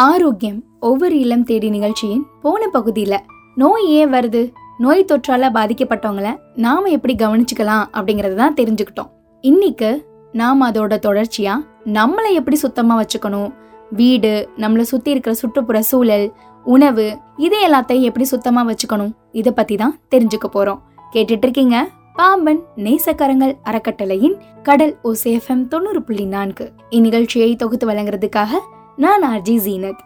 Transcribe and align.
ஆரோக்கியம் 0.00 0.58
ஒவ்வொரு 0.80 1.18
இளம் 1.18 1.44
தேடி 1.44 1.68
நிகழ்ச்சியின் 1.70 2.24
போன 2.42 2.66
பகுதியில் 2.68 3.18
நோய் 3.54 3.86
ஏன் 3.98 4.10
வருது? 4.12 4.52
நோய் 4.78 5.04
தொற்றால 5.04 5.48
பாதிக்கப்பட்டவங்கள 5.54 6.30
நாம 6.56 6.88
எப்படி 6.88 7.14
கவனிச்சுக்கலாம் 7.14 7.86
அப்படிங்கறத 7.98 8.34
தான் 8.34 8.54
தெரிஞ்சுக்கிட்டோம். 8.54 9.08
இன்னைக்கு 9.40 9.90
நாம் 10.32 10.62
அதோட 10.62 10.98
தொடர்ச்சியா 11.06 11.54
நம்மளை 11.98 12.32
எப்படி 12.32 12.56
சுத்தமா 12.56 13.02
வச்சுக்கணும்? 13.02 13.48
வீடு 13.90 14.48
நம்மளை 14.56 14.86
சுத்தி 14.92 15.10
இருக்கிற 15.10 15.34
சுற்றுப்புற 15.34 15.80
சூழல் 15.82 16.26
உணவு 16.64 17.18
இது 17.36 17.56
எல்லாத்தையும் 17.68 18.08
எப்படி 18.10 18.24
சுத்தமா 18.24 18.68
வச்சுக்கணும்? 18.68 19.12
இதை 19.32 19.52
பத்தி 19.52 19.76
தான் 19.76 19.98
தெரிஞ்சுக்க 20.14 20.46
போறோம். 20.52 20.82
கேட்டுட்டு 21.12 21.46
இருக்கீங்க 21.48 21.88
பாம்பன் 22.14 22.62
நேசக்கரங்கள் 22.76 23.56
அறக்கட்டளையின் 23.64 24.36
கடல் 24.62 24.96
ஓசேஃபம் 25.04 25.66
தொண்ணூறு 25.68 26.02
புள்ளி 26.02 26.24
நான்கு. 26.24 26.72
இந்நிகழ்ச்சியை 26.90 27.50
தொகுத்து 27.56 27.86
வழங்குறதுக்காக 27.90 28.60
நான் 28.98 29.22
ஆர்ஜி 29.22 29.54
ஜீனத். 29.64 30.00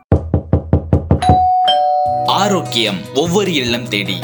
ஆரோக்கியம் 2.27 2.98
ஒவ்வொரு 3.15 3.55
இல்லம் 3.55 3.89
தேடி. 3.89 4.17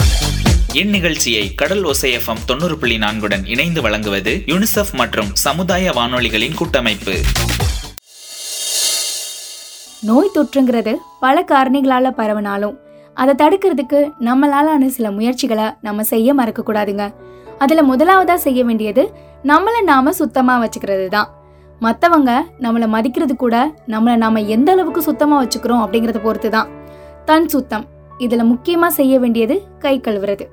இந்நிகழ்ச்சியை 0.73 1.55
கடல் 1.55 1.85
ஒசை 1.85 2.11
எஃப்எம் 2.19 2.43
தொண்ணூறு 2.47 2.79
புள்ளி 2.79 2.99
நான்குடன் 2.99 3.45
இணைந்து 3.45 3.83
வழங்குவது 3.83 4.33
யுனிசெஃப் 4.47 4.93
மற்றும் 4.93 5.31
சமுதாய 5.35 5.93
வானொலிகளின் 5.93 6.55
கூட்டமைப்பு. 6.55 7.15
நோய் 10.03 10.35
தொற்றுங்கிறது 10.35 10.95
பல 11.21 11.45
காரணிகளால 11.49 12.11
பரவனாலும் 12.11 12.77
அதை 13.15 13.35
தடுக்கிறதுக்கு 13.35 14.01
நம்மளாலான 14.21 14.87
சில 14.87 15.11
முயற்சிகளை 15.11 15.69
நம்ம 15.81 16.03
செய்ய 16.03 16.35
மறக்க 16.35 16.63
கூடாதுங்க 16.63 17.05
அதுல 17.59 17.83
முதலாவதா 17.83 18.35
செய்ய 18.35 18.65
வேண்டியது 18.65 19.03
நம்மள 19.45 19.81
நாம 19.85 20.13
சுத்தமா 20.13 20.55
வச்சுக்கிறது 20.65 21.09
தான் 21.09 21.29
மற்றவங்க 21.85 22.31
நம்மளை 22.65 22.87
மதிக்கிறது 22.95 23.35
கூட 23.37 23.57
நம்மளை 23.95 24.17
நாம் 24.25 24.47
எந்த 24.57 24.71
அளவுக்கு 24.75 25.03
சுத்தமாக 25.09 25.41
வச்சுக்கிறோம் 25.43 25.83
அப்படிங்கிறத 25.85 26.21
பொறுத்து 26.27 26.51
தான். 26.57 26.69
தன் 27.29 27.49
சுத்தம். 27.55 27.85
இதில் 28.25 28.51
முக்கியமாக 28.51 28.93
செய்ய 28.99 29.15
வேண்டியது 29.23 29.57
கை 29.85 29.95
கழுவுறது. 30.07 30.45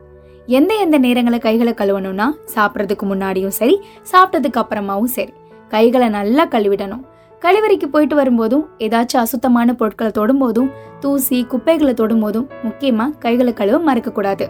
எந்த 0.58 0.72
எந்த 0.84 0.98
நேரங்களை 1.06 1.40
கைகளை 1.46 1.74
கழுவணும்னா 1.82 2.28
சாப்பிட்றதுக்கு 2.56 3.06
முன்னாடியும் 3.12 3.56
சரி 3.60 3.76
சாப்பிட்டதுக்கு 4.12 4.62
அப்புறமாவும் 4.62 5.14
சரி 5.18 5.34
கைகளை 5.74 6.08
நல்லா 6.18 6.44
கழுவிடணும். 6.56 7.04
கழிவறைக்கு 7.42 7.88
போயிட்டு 7.94 8.16
வரும்போதும் 8.16 8.66
ஏதாச்சும் 8.86 9.24
அசுத்தமான 9.24 9.74
பொருட்களை 9.80 10.12
தொடும்போதும் 10.20 10.70
தூசி 11.00 11.40
குப்பைகளை 11.52 11.94
தொடும்போதும் 12.02 12.48
முக்கியமாக 12.66 13.16
கைகளை 13.24 13.54
கழுவ 13.54 13.80
மறக்கக்கூடாது. 13.90 14.46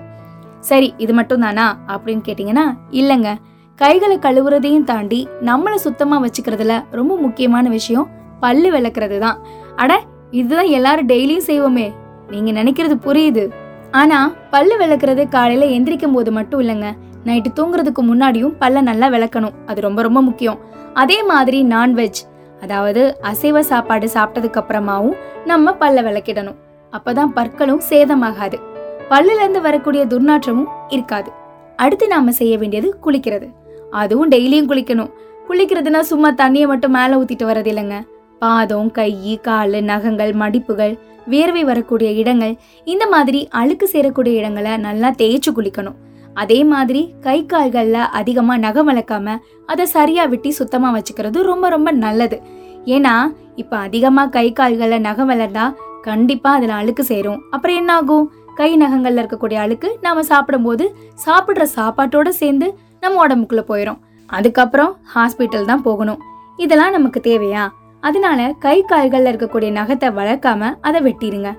சரி 0.69 0.89
இது 0.97 1.13
மட்டும் 1.13 1.43
தானா 1.45 1.65
அப்படின்னு 1.93 2.23
கேட்டிங்கன்னா 2.27 2.65
இல்லைங்க. 2.99 3.31
கைகளை 3.83 4.17
கழுவுறதையும் 4.25 4.85
தாண்டி 4.89 5.17
நம்மளை 5.47 5.77
சுத்தமாக 5.85 6.23
வச்சுக்கிறதுல 6.25 6.73
ரொம்ப 6.97 7.13
முக்கியமான 7.23 7.65
விஷயம் 7.69 8.09
பல்லு 8.43 8.69
விளக்குறது 8.75 9.17
தான் 9.23 9.37
அட 9.75 9.91
இதுதான் 10.39 10.69
எல்லாரும் 10.77 11.09
டெய்லியும் 11.09 11.47
செய்வோமே. 11.49 11.85
நீங்கள் 12.31 12.57
நினைக்கிறது 12.59 12.95
புரியுது. 13.05 13.43
ஆனால் 14.01 14.29
பல்லு 14.53 14.75
விளக்குறது 14.81 15.23
காலையில் 15.35 15.73
எந்திரிக்கும் 15.75 16.15
போது 16.15 16.31
மட்டும் 16.37 16.61
இல்லைங்க. 16.63 16.89
நைட்டு 17.25 17.49
தூங்குறதுக்கு 17.57 18.03
முன்னாடியும் 18.09 18.53
பல்ல 18.61 18.81
நல்லா 18.89 19.09
விளக்கணும். 19.15 19.57
அது 19.69 19.81
ரொம்ப 19.87 20.01
ரொம்ப 20.07 20.21
முக்கியம். 20.27 20.61
அதே 20.93 21.17
மாதிரி 21.31 21.59
நான்வெஜ் 21.73 22.21
அதாவது 22.61 23.03
அசைவ 23.31 23.63
சாப்பாடு 23.71 24.09
சாப்பிட்டதுக்கு 24.15 24.61
அப்புறமாவும் 24.61 25.17
நம்ம 25.51 25.75
பல்ல 25.81 26.03
விளக்கிடணும். 26.07 26.59
அப்பதான் 26.93 27.33
பற்களும் 27.39 27.83
சேதமாகாது. 27.89 28.59
பல்லுல 29.11 29.43
இருந்து 29.43 29.61
வரக்கூடிய 29.67 30.05
துர்நாற்றமும் 30.13 30.71
இருக்காது. 30.89 31.31
அடுத்து 31.75 32.07
நாம 32.07 32.31
செய்ய 32.39 32.55
வேண்டியது 32.57 32.89
குளிக்கிறது. 33.05 33.49
அதுவும் 34.01 34.31
டெய்லியும் 34.33 34.69
குளிக்கணும். 34.71 35.11
குளிக்கிறதுனா 35.47 36.01
சும்மா 36.11 36.29
தண்ணியை 36.41 36.67
மட்டும் 36.71 36.95
மேலே 36.97 37.17
ஊத்திட்டு 37.21 37.45
வர்றது 37.49 37.69
இல்லைங்க. 37.73 37.97
பாதம் 38.41 38.89
கை 38.97 39.11
கால் 39.47 39.77
நகங்கள் 39.89 40.31
மடிப்புகள் 40.41 40.93
வேர்வை 41.33 41.61
வரக்கூடிய 41.69 42.09
இடங்கள் 42.21 42.53
இந்த 42.93 43.03
மாதிரி 43.13 43.39
அழுக்கு 43.59 43.85
சேரக்கூடிய 43.93 44.39
இடங்களை 44.41 44.73
நல்லா 44.87 45.09
தேய்ச்சி 45.21 45.51
குளிக்கணும். 45.57 45.97
அதே 46.41 46.59
மாதிரி 46.73 47.01
கை 47.25 47.39
கால்களில் 47.51 48.09
அதிகமாக 48.19 48.63
நகம் 48.65 48.87
வளர்க்காம 48.89 49.35
அதை 49.71 49.85
சரியாக 49.95 50.31
விட்டி 50.31 50.51
சுத்தமாக 50.59 50.95
வச்சுக்கிறது 50.95 51.41
ரொம்ப 51.51 51.65
ரொம்ப 51.75 51.89
நல்லது. 52.05 52.37
ஏன்னா 52.95 53.15
இப்போ 53.61 53.75
அதிகமாக 53.87 54.33
கை 54.37 54.47
கால்களில் 54.59 55.05
நகம் 55.07 55.29
வளர்ந்தா 55.31 55.65
கண்டிப்பாக 56.07 56.57
அதில் 56.59 56.73
அழுக்கு 56.79 57.03
சேரும். 57.11 57.41
அப்புறம் 57.55 57.77
என்ன 57.81 57.91
ஆகும் 57.99 58.25
கை 58.59 58.71
நகங்களில் 58.83 59.21
இருக்கக்கூடிய 59.21 59.59
அழுக்கு 59.65 59.89
நாம் 60.05 60.29
சாப்பிடும்போது 60.31 60.85
சாப்பிட்ற 61.25 61.63
சாப்பாட்டோடு 61.77 62.31
சேர்ந்து 62.41 62.67
நம்ம 63.03 63.21
உடம்புக்குள்ள 63.25 63.63
போயிடும் 63.71 63.99
அதுக்கப்புறம் 64.29 64.91
ஹாஸ்பிட்டல் 65.13 65.69
தான் 65.71 65.85
போகணும். 65.87 66.21
இதெல்லாம் 66.63 66.95
நமக்கு 66.97 67.19
தேவையா? 67.29 67.63
அதனால 68.07 68.39
கை 68.65 68.77
கால்களில் 68.91 69.29
இருக்கக்கூடிய 69.31 69.69
நகத்தை 69.77 70.09
வளர்க்காம 70.19 70.71
அதை 70.87 70.99
வெட்டிடுங்க 71.07 71.51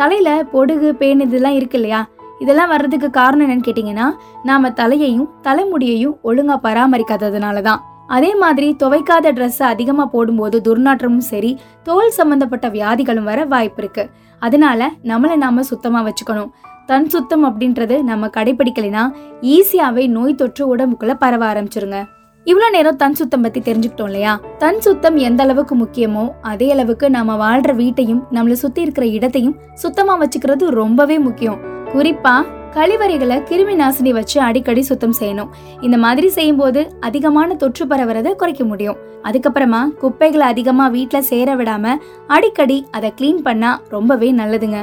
தலையில 0.00 0.30
பொடுகு 0.52 0.88
பேன் 0.98 1.22
இதெல்லாம் 1.24 1.56
இருக்கு 1.58 1.76
இல்லையா? 1.78 2.00
இதெல்லாம் 2.42 2.72
வர்றதுக்கு 2.72 3.08
காரணம் 3.16 3.44
என்னன்னு 3.46 3.66
கேட்டீங்கன்னா 3.68 4.06
நாம 4.48 4.70
தலையையும் 4.80 5.30
தலைமுடியையும் 5.46 6.18
ஒழுங்கா 6.28 6.56
பராமரிக்காததுனால 6.66 7.62
தான். 7.68 7.80
அதே 8.16 8.30
மாதிரி 8.42 8.68
துவைக்காத 8.82 9.32
ட்ரெஸ் 9.38 9.62
அதிகமா 9.72 10.04
போடும்போது 10.12 10.56
துர்நாற்றமும் 10.68 11.26
சரி 11.32 11.50
தோல் 11.88 12.16
சம்பந்தப்பட்ட 12.18 12.68
வியாதிகளும் 12.76 13.28
வர 13.30 13.40
வாய்ப்பு 13.54 13.82
இருக்கு. 13.82 14.04
அதனால 14.40 14.90
நம்மளை 15.02 15.36
நாம 15.36 15.62
சுத்தமா 15.62 16.06
வச்சுக்கணும். 16.06 16.50
தன் 16.86 17.08
சுத்தம் 17.08 17.44
அப்படின்றது 17.44 18.02
நம்ம 18.02 18.26
கடைபிடிக்கலைன்னா 18.26 19.12
ஈஸியாவே 19.42 20.08
நோய் 20.08 20.34
தொற்று 20.34 20.76
உடம்புக்குள்ள 20.76 21.14
பரவ 21.14 21.52
ஆரம்பிச்சிருங்க. 21.52 22.04
இவ்வளவு 22.44 22.72
நேரம் 22.72 22.96
தன் 22.96 23.14
சுத்தம் 23.14 23.42
பத்தி 23.42 23.60
தெரிஞ்சுக்கிட்டோம் 23.60 24.04
இல்லையா? 24.04 24.40
தன் 24.58 24.80
சுத்தம் 24.80 25.16
எந்த 25.16 25.42
அளவுக்கு 25.42 25.76
முக்கியமோ 25.76 26.28
அதே 26.42 26.70
அளவுக்கு 26.70 27.10
நாம 27.10 27.36
வாழ்ற 27.36 27.74
வீட்டையும் 27.74 28.24
நம்மளை 28.32 28.52
சுத்தி 28.52 28.82
இருக்கிற 28.82 29.06
இடத்தையும் 29.06 29.56
சுத்தமா 29.74 30.20
வச்சுக்கிறது 30.20 30.66
ரொம்பவே 30.68 31.18
முக்கியம். 31.18 31.58
குறிப்பா 31.94 32.44
கழிவறைகளை 32.74 33.36
கிருமி 33.48 33.74
நாசினி 33.80 34.10
வச்சு 34.10 34.40
அடிக்கடி 34.40 34.82
சுத்தம் 34.82 35.14
செய்யணும். 35.20 35.50
இந்த 35.80 35.96
மாதிரி 35.96 36.28
செய்யும்போது 36.28 36.80
அதிகமான 37.00 37.54
தொற்று 37.54 37.86
பரவுறதை 37.86 38.32
குறைக்க 38.34 38.64
முடியும். 38.64 38.98
அதுக்கப்புறமா 39.22 39.80
குப்பைகளை 40.02 40.46
அதிகமா 40.46 40.88
வீட்டில் 40.88 41.28
சேர 41.30 41.56
விடாம 41.56 41.94
அடிக்கடி 42.26 42.86
அதை 42.90 43.12
கிளீன் 43.20 43.42
பண்ணா 43.48 43.80
ரொம்பவே 43.88 44.32
நல்லதுங்க. 44.32 44.80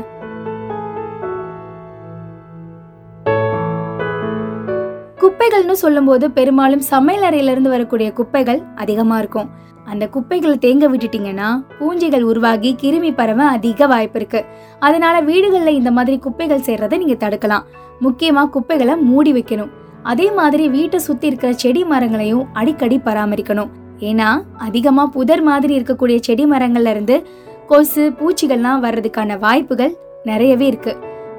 குப்பைகள்னு 5.22 5.76
சொல்லும்போது 5.84 6.32
பெரும்பாலும் 6.32 6.84
சமையல் 6.94 7.24
அறையிலிருந்து 7.24 7.70
வரக்கூடிய 7.70 8.12
குப்பைகள் 8.12 8.62
அதிகமாக 8.76 9.20
இருக்கும். 9.20 9.50
அந்த 9.86 10.08
குப்பைகளை 10.08 10.58
தேங்க 10.58 10.86
விட்டுட்டீங்கன்னா 10.94 11.50
பூஞ்சைகள் 11.80 12.22
உருவாகி 12.22 12.76
கிருமி 12.82 13.12
பரவ 13.16 13.44
அதிக 13.44 13.88
வாய்ப்பு 13.88 14.20
இருக்கு. 14.20 14.46
அதனால 14.80 15.22
வீடுகளில் 15.22 15.80
இந்த 15.80 15.92
மாதிரி 15.92 16.18
குப்பைகள் 16.18 16.68
சேர்றதை 16.68 16.98
நீங்க 16.98 17.30
தடுக்கலாம். 17.30 17.66
முக்கியமா 18.02 18.50
குப்பைகளை 18.50 18.96
மூடி 18.96 19.34
வைக்கணும். 19.34 19.72
அதே 20.04 20.32
மாதிரி 20.32 20.70
வீட்டை 20.70 21.00
சுத்தி 21.00 21.28
இருக்கிற 21.28 21.54
செடி 21.54 21.84
மரங்களையும் 21.84 22.48
அடிக்கடி 22.54 22.98
பராமரிக்கணும். 23.06 23.72
ஏன்னா 24.00 24.30
அதிகமா 24.58 25.06
புதர் 25.08 25.42
மாதிரி 25.42 25.80
இருக்கக்கூடிய 25.80 26.18
செடி 26.20 26.46
மரங்கள்ல 26.46 26.90
இருந்து 26.90 27.28
கொசு 27.68 28.04
பூச்சிகள்லாம் 28.20 28.84
வர்றதுக்கான 28.86 29.40
வாய்ப்புகள் 29.40 29.94
நிறையவே 30.24 30.66
இருக்கு. 30.66 30.94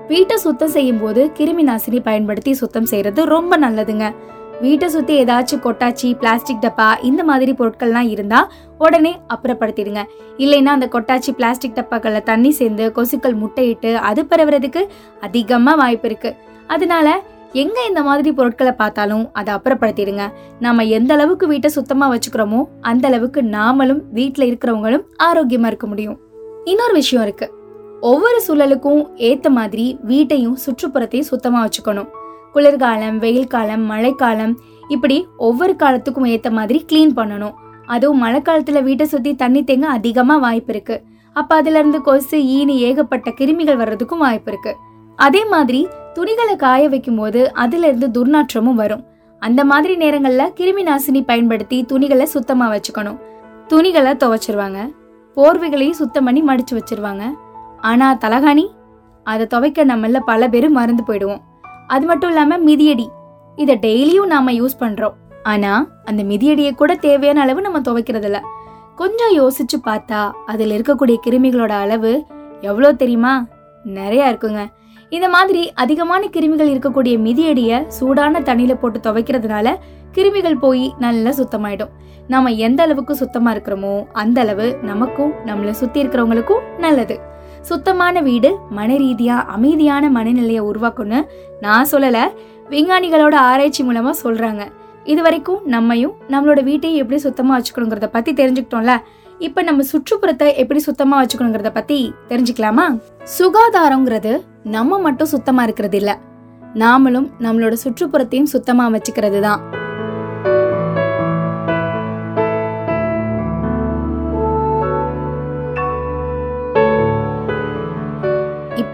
வீட்டை 0.09 0.37
சுத்தம் 0.37 0.69
செய்யும் 0.69 1.01
போது 1.01 1.31
கிருமி 1.39 1.65
நாசினி 1.69 2.01
பயன்படுத்தி 2.01 2.53
சுத்தம் 2.53 2.85
செய்யறது 2.85 3.25
ரொம்ப 3.25 3.59
நல்லதுங்க. 3.59 4.15
வீட்டை 4.61 4.89
சுத்தி 4.89 5.25
ஏதாச்சும் 5.25 5.63
கொட்டாச்சி 5.65 6.19
பிளாஸ்டிக் 6.19 6.63
டப்பா 6.63 6.89
இந்த 7.03 7.25
மாதிரி 7.25 7.53
பொருட்கள்லாம் 7.53 8.09
இருந்தா 8.09 8.51
உடனே 8.79 9.19
அப்புறப்படுத்திடுங்க. 9.35 10.03
இல்லைன்னா 10.39 10.73
அந்த 10.77 10.89
கொட்டாச்சி 10.93 11.31
பிளாஸ்டிக் 11.31 11.75
டப்பாக்களில் 11.75 12.23
தண்ணி 12.23 12.51
சேர்ந்து 12.51 12.93
கொசுக்கள் 12.97 13.41
முட்டையிட்டு 13.43 13.95
அது 13.95 14.23
பரவுறதுக்கு 14.23 14.87
அதிகமா 15.21 15.75
வாய்ப்பு 15.75 16.09
இருக்கு. 16.09 16.35
அதனால 16.67 17.23
எங்க 17.53 17.85
இந்த 17.89 18.03
மாதிரி 18.03 18.33
பொருட்களை 18.33 18.73
பார்த்தாலும் 18.73 19.31
அதை 19.33 19.55
அப்புறப்படுத்திடுங்க. 19.55 20.33
நாம 20.61 20.85
எந்த 20.85 21.15
அளவுக்கு 21.15 21.47
வீட்டை 21.47 21.71
சுத்தமா 21.71 22.13
வச்சுக்கிறோமோ 22.13 22.65
அந்த 22.81 23.09
அளவுக்கு 23.09 23.43
நாமளும் 23.43 24.03
வீட்டில் 24.13 24.49
இருக்கிறவங்களும் 24.49 25.05
ஆரோக்கியமா 25.23 25.67
இருக்க 25.67 25.87
முடியும். 25.87 26.19
இன்னொரு 26.65 26.93
விஷயம் 26.93 27.25
இருக்கு. 27.25 27.55
ஒவ்வொரு 28.01 28.41
சூழலுக்கும் 28.49 29.03
ஏத்த 29.17 29.49
மாதிரி 29.49 29.99
வீட்டையும் 30.03 30.59
சுற்றுப்புறத்தையும் 30.67 31.31
சுத்தமா 31.33 31.67
வச்சுக்கணும். 31.67 32.09
குளிர்காலம் 32.57 33.19
வெயில் 33.19 33.47
காலம் 33.47 33.81
மழைக்காலம் 33.81 34.59
இப்படி 34.89 35.27
ஒவ்வொரு 35.37 35.77
காலத்துக்கும் 35.77 36.25
ஏற்ற 36.25 36.51
மாதிரி 36.51 36.85
க்ளீன் 36.93 37.17
பண்ணணும். 37.17 37.55
அதுவும் 37.87 38.19
மழை 38.19 38.41
காலத்துல 38.41 38.83
வீட்டை 38.83 39.07
சுத்தி 39.07 39.35
தண்ணி 39.35 39.65
தேங்க 39.65 39.83
அதிகமா 39.83 40.37
வாய்ப்பு 40.37 40.73
இருக்கு. 40.73 41.03
அப்ப 41.33 41.57
அதுல 41.57 41.79
இருந்து 41.79 42.03
கொசு 42.03 42.39
ஈனி 42.39 42.77
ஏகப்பட்ட 42.77 43.31
கிருமிகள் 43.31 43.77
வர்றதுக்கும் 43.77 44.19
வாய்ப்பு 44.19 44.53
இருக்கு. 44.53 44.77
அதே 45.17 45.45
மாதிரி 45.45 45.89
துணிகளை 46.15 46.57
காய 46.57 46.89
வைக்கும் 46.89 47.17
போது 47.17 47.53
அதுல 47.53 47.87
இருந்து 47.87 48.09
துர்நாற்றமும் 48.17 48.81
வரும். 48.83 49.05
அந்த 49.39 49.65
மாதிரி 49.65 49.97
நேரங்கள்ல 49.97 50.43
கிருமி 50.57 50.85
நாசினி 50.91 51.23
பயன்படுத்தி 51.25 51.85
துணிகளை 51.85 52.27
சுத்தமா 52.27 52.73
வச்சுக்கணும். 52.73 53.21
துணிகளை 53.67 54.13
துவைச்சிருவாங்க. 54.13 54.93
போர்வைகளையும் 55.37 56.01
சுத்தம் 56.03 56.25
பண்ணி 56.25 56.43
மடிச்சு 56.43 56.79
வச்சிருவாங்க. 56.79 57.33
ஆனா 57.81 58.15
தலகாணி 58.15 58.67
அதை 59.25 59.47
துவைக்க 59.47 59.85
நம்மள 59.85 60.21
பல 60.27 60.49
பேரும் 60.49 60.73
மறந்து 60.73 61.03
போயிடுவோம். 61.07 61.41
அது 61.87 62.07
மட்டும் 62.07 62.31
இல்லாமல் 62.31 62.65
மிதியடி. 62.67 63.07
இதை 63.57 63.75
டெய்லியும் 63.87 64.33
நாம் 64.33 64.57
யூஸ் 64.61 64.81
பண்ணுறோம் 64.81 65.17
ஆனால் 65.43 65.89
அந்த 66.05 66.23
மிதியடியை 66.23 66.71
கூட 66.71 66.95
தேவையான 66.95 67.41
அளவு 67.41 67.61
நம்ம 67.61 67.81
துவைக்கிறதில்ல. 67.81 68.39
கொஞ்சம் 68.95 69.35
யோசிச்சு 69.39 69.77
பார்த்தா 69.85 70.31
அதில் 70.47 70.75
இருக்கக்கூடிய 70.77 71.17
கிருமிகளோட 71.27 71.75
அளவு 71.85 72.25
எவ்வளோ 72.61 72.93
தெரியுமா? 72.93 73.47
நிறையா 73.85 74.27
இருக்குங்க. 74.33 74.63
இந்த 75.09 75.29
மாதிரி 75.29 75.73
அதிகமான 75.73 76.27
கிருமிகள் 76.27 76.73
இருக்கக்கூடிய 76.75 77.15
மிதியடியை 77.27 77.85
சூடான 77.87 78.41
தண்ணியில் 78.41 78.81
போட்டு 78.81 78.99
துவைக்கிறதுனால 78.99 79.77
கிருமிகள் 80.13 80.59
போய் 80.61 80.95
நல்லா 80.99 81.31
சுத்தமாயிடும். 81.31 81.93
நாம 82.29 82.51
எந்த 82.51 82.83
அளவுக்கு 82.83 83.17
சுத்தமா 83.17 83.53
இருக்கிறோமோ 83.53 84.07
அந்த 84.13 84.41
அளவு 84.41 84.79
நமக்கும் 84.83 85.33
நம்மளை 85.47 85.71
சுத்தி 85.71 86.03
இருக்கிறவங்களுக்கும் 86.03 86.65
நல்லது. 86.79 87.17
சுத்தமான 87.69 88.21
வீடு 88.27 88.51
மன 88.77 88.91
ரீதியாக 89.03 89.47
அமைதியான 89.55 90.09
மனநிலையை 90.17 90.63
உருவாக்கும்னு 90.71 91.21
நான் 91.65 91.89
சொல்லலை. 91.93 92.25
விஞ்ஞானிகளோட 92.73 93.35
ஆராய்ச்சி 93.51 93.83
மூலமாக 93.89 94.15
சொல்கிறாங்க 94.23 94.63
இது 95.13 95.21
வரைக்கும் 95.27 95.61
நம்மையும் 95.75 96.15
நம்மளோட 96.33 96.61
வீட்டையும் 96.69 97.01
எப்படி 97.03 97.19
சுத்தமாக 97.27 97.57
வச்சுக்கணுங்கிறத 97.59 98.09
பற்றி 98.17 98.33
தெரிஞ்சுக்கிட்டோம்ல? 98.41 98.95
இப்போ 99.47 99.61
நம்ம 99.69 99.85
சுற்றுப்புறத்தை 99.93 100.49
எப்படி 100.63 100.81
சுத்தமாக 100.89 101.19
வச்சுக்கணுங்கிறத 101.23 101.73
பற்றி 101.79 101.99
தெரிஞ்சுக்கலாமா? 102.31 102.87
சுகாதாரங்கிறது 103.39 104.33
நம்ம 104.77 104.99
மட்டும் 105.07 105.33
சுத்தமாக 105.35 105.67
இருக்கிறது 105.69 105.99
இல்லை. 106.03 106.15
நாமளும் 106.85 107.29
நம்மளோட 107.47 107.75
சுற்றுப்புறத்தையும் 107.85 108.53
சுத்தமாக 108.55 108.95
வச்சுக்கிறது 108.97 109.41
தான் 109.49 109.61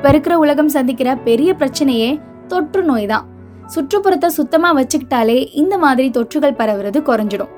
இப்ப 0.03 0.15
இருக்கிற 0.15 0.39
உலகம் 0.39 0.69
சந்திக்கிற 0.69 1.17
பெரிய 1.17 1.55
பிரச்சனையே 1.59 2.21
தொற்று 2.47 2.83
நோய் 2.83 3.07
தான் 3.07 3.27
சுற்றுப்புறத்தை 3.75 4.27
சுத்தமா 4.27 4.75
வச்சுக்கிட்டாலே 4.75 5.49
இந்த 5.53 5.79
மாதிரி 5.79 6.11
தொற்றுகள் 6.11 6.59
பரவுறது 6.59 7.01
குறைஞ்சிடும். 7.03 7.49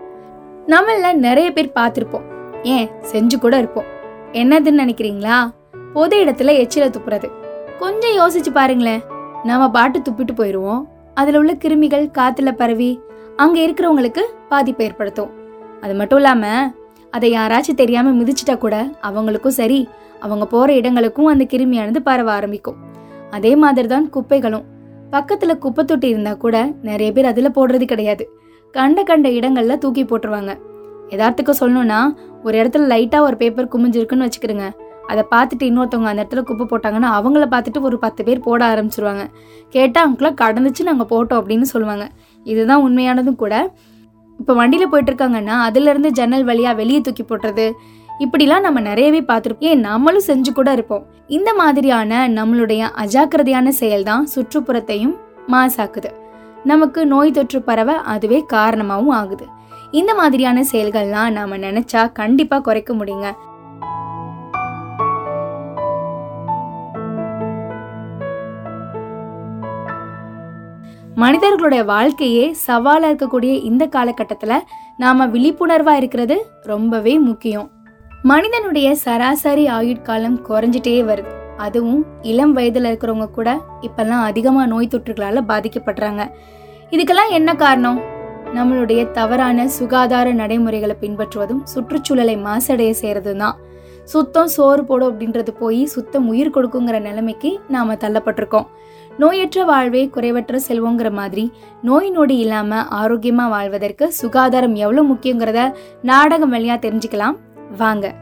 நம்மள 0.66 1.12
நிறைய 1.12 1.52
பேர் 1.52 1.72
பார்த்துருப்போம். 1.74 2.22
ஏன்? 2.62 2.90
செஞ்சு 3.12 3.38
கூட 3.40 3.58
இருப்போம். 3.58 3.84
என்னதுன்னு 4.32 4.80
நினைக்கிறீங்களா? 4.82 5.50
பொது 5.92 6.24
இடத்துல 6.24 6.66
எச்சில 6.66 6.94
துப்புறது. 6.94 7.30
கொஞ்சம் 7.78 8.16
யோசிச்சு 8.18 8.52
பாருங்களேன். 8.52 9.02
நம்ம 9.44 9.70
பாட்டு 9.70 9.98
துப்பிட்டு 9.98 10.32
போயிடுவோம் 10.36 10.82
அதுல 11.14 11.38
உள்ள 11.38 11.52
கிருமிகள் 11.52 12.10
காத்துல 12.18 12.52
பரவி 12.52 13.00
அங்க 13.36 13.60
இருக்கிறவங்களுக்கு 13.60 14.20
பாதிப்பு 14.48 14.84
ஏற்படுத்தும். 14.84 15.30
அது 15.80 15.94
மட்டும் 15.94 16.18
இல்லாம 16.18 16.72
அதை 17.10 17.32
யாராச்சும் 17.32 17.74
தெரியாம 17.76 18.10
மிதிச்சிட்டா 18.10 18.58
கூட 18.58 18.86
அவங்களுக்கும் 19.02 19.58
சரி 19.60 19.88
அவங்க 20.24 20.44
போகிற 20.46 20.70
இடங்களுக்கும் 20.80 21.30
அந்த 21.32 21.44
கிருமியானது 21.52 22.00
பரவ 22.08 22.30
ஆரம்பிக்கும். 22.32 22.78
அதே 23.30 23.52
மாதிரி 23.62 23.88
தான் 23.88 24.06
குப்பைகளும். 24.14 24.64
பக்கத்தில் 25.10 25.60
குப்பை 25.64 25.82
தொட்டி 25.84 26.08
இருந்தால் 26.08 26.40
கூட 26.44 26.56
நிறைய 26.88 27.08
பேர் 27.12 27.30
அதில் 27.30 27.56
போடுறது 27.56 27.86
கிடையாது. 27.92 28.24
கண்ட 28.74 29.02
கண்ட 29.02 29.28
இடங்களில் 29.38 29.80
தூக்கி 29.82 30.04
போட்டுருவாங்க. 30.04 30.52
எதார்த்துக்கு 31.14 31.52
சொல்லணும்னா 31.60 31.98
ஒரு 32.46 32.54
இடத்துல 32.60 32.86
லைட்டாக 32.92 33.26
ஒரு 33.28 33.36
பேப்பர் 33.42 33.72
குமிஞ்சிருக்குன்னு 33.74 34.26
வச்சுக்கிடுங்க. 34.26 34.66
அதை 35.10 35.22
பார்த்துட்டு 35.34 35.64
இன்னொருத்தவங்க 35.68 36.10
அந்த 36.12 36.22
இடத்துல 36.22 36.42
குப்பை 36.48 36.64
போட்டாங்கன்னா 36.70 37.08
அவங்கள 37.16 37.44
பார்த்துட்டு 37.54 37.80
ஒரு 37.88 37.96
பத்து 38.04 38.20
பேர் 38.26 38.46
போட 38.46 38.60
ஆரம்பிச்சிருவாங்க. 38.72 39.24
கேட்டால் 39.74 40.06
அவங்களாம் 40.06 40.38
கடந்துச்சு 40.42 40.82
நாங்கள் 40.88 41.10
போட்டோம் 41.10 41.40
அப்படின்னு 41.40 41.66
சொல்லுவாங்க. 41.72 42.06
இதுதான் 42.46 42.82
உண்மையானதும் 42.86 43.40
கூட. 43.42 43.54
இப்போ 44.38 44.52
வண்டியில் 44.60 44.92
போயிட்டு 44.92 45.10
இருக்காங்கன்னா 45.12 45.56
அதுலேருந்து 45.66 46.10
ஜன்னல் 46.18 46.46
வழியாக 46.50 46.78
வெளியே 46.80 47.00
தூக்கி 47.00 47.24
போட்டுறது 47.24 47.66
இப்படிலாம் 48.18 48.60
நம்ம 48.60 48.80
நிறையவே 48.80 49.20
பார்த்துருப்போம். 49.20 49.68
ஏன் 49.70 49.80
நம்மளும் 49.80 50.26
செஞ்சு 50.26 50.52
கூட 50.52 50.72
இருப்போம். 50.72 51.06
இந்த 51.26 51.54
மாதிரியான 51.54 52.28
நம்மளுடைய 52.28 52.82
அஜாக்கிரதையான 53.04 53.68
செயல் 53.68 54.02
தான் 54.02 54.28
சுற்றுப்புறத்தையும் 54.34 55.14
மாசாக்குது. 55.48 56.10
நமக்கு 56.64 57.06
நோய் 57.06 57.30
தொற்று 57.30 57.62
பரவ 57.62 57.92
அதுவே 57.92 58.44
காரணமாகவும் 58.46 59.14
ஆகுது. 59.14 59.46
இந்த 59.90 60.14
மாதிரியான 60.14 60.62
செயல்கள்லாம் 60.72 61.30
நாம 61.30 61.56
நினைச்சா 61.56 62.12
கண்டிப்பா 62.12 62.58
குறைக்க 62.58 62.94
முடியுங்க. 62.94 63.32
மனிதர்களுடைய 71.14 71.84
வாழ்க்கையே 71.84 72.52
சவாலாக 72.52 73.12
இருக்கக்கூடிய 73.12 73.62
இந்த 73.62 73.86
காலகட்டத்தில் 73.86 74.62
நாம 74.96 75.26
விழிப்புணர்வாக 75.26 75.96
இருக்கிறது 75.96 76.46
ரொம்பவே 76.62 77.18
முக்கியம். 77.18 77.70
மனிதனுடைய 78.30 78.88
சராசரி 79.02 79.64
ஆயுட்காலம் 79.76 80.36
குறைஞ்சிட்டே 80.46 80.94
வருது. 81.08 81.32
அதுவும் 81.64 82.00
இளம் 82.30 82.54
வயதில் 82.56 82.88
இருக்கிறவங்க 82.90 83.26
கூட 83.30 83.48
இப்பெல்லாம் 83.86 84.22
அதிகமாக 84.28 84.70
நோய் 84.70 84.90
தொற்றுகளால் 84.92 85.48
பாதிக்கப்படுறாங்க. 85.50 86.22
இதுக்கெல்லாம் 86.94 87.34
என்ன 87.38 87.50
காரணம்? 87.64 87.98
நம்மளுடைய 88.56 89.00
தவறான 89.18 89.68
சுகாதார 89.76 90.32
நடைமுறைகளை 90.40 90.96
பின்பற்றுவதும் 91.02 91.62
சுற்றுச்சூழலை 91.74 92.36
மாசடைய 92.48 92.90
செய்கிறது 93.02 93.36
தான் 93.36 93.56
சுத்தம் 94.12 94.50
சோறு 94.56 94.82
போடும் 94.88 95.10
அப்படின்றது 95.10 95.52
போய் 95.62 95.84
சுத்தம் 95.94 96.26
உயிர் 96.32 96.54
கொடுக்குங்கிற 96.56 96.96
நிலைமைக்கு 97.08 97.50
நாம் 97.74 98.02
தள்ளப்பட்டிருக்கோம். 98.04 98.68
நோயற்ற 99.22 99.64
வாழ்வே 99.70 100.04
குறைவற்ற 100.14 100.58
செல்வங்கிற 100.68 101.10
மாதிரி 101.22 101.44
நோய் 101.88 102.10
நொடி 102.10 102.38
இல்லாமல் 102.44 102.86
ஆரோக்கியமாக 103.00 103.54
வாழ்வதற்கு 103.56 104.06
சுகாதாரம் 104.20 104.76
எவ்வளோ 104.84 105.04
முக்கியங்கிறத 105.12 105.72
நாடகம் 106.10 106.54
வழியாக 106.56 106.78
தெரிஞ்சுக்கலாம். 106.86 107.36
வாங்க. 107.76 108.14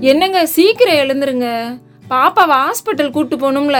என்னங்க 0.00 0.46
சீக்கிரம் 0.46 0.94
எழுந்துருங்க. 0.94 1.48
பாப்பாவை 2.10 2.56
ஹாஸ்பிட்டல் 2.64 3.10
கூட்டு 3.10 3.36
போகணும்ல. 3.36 3.78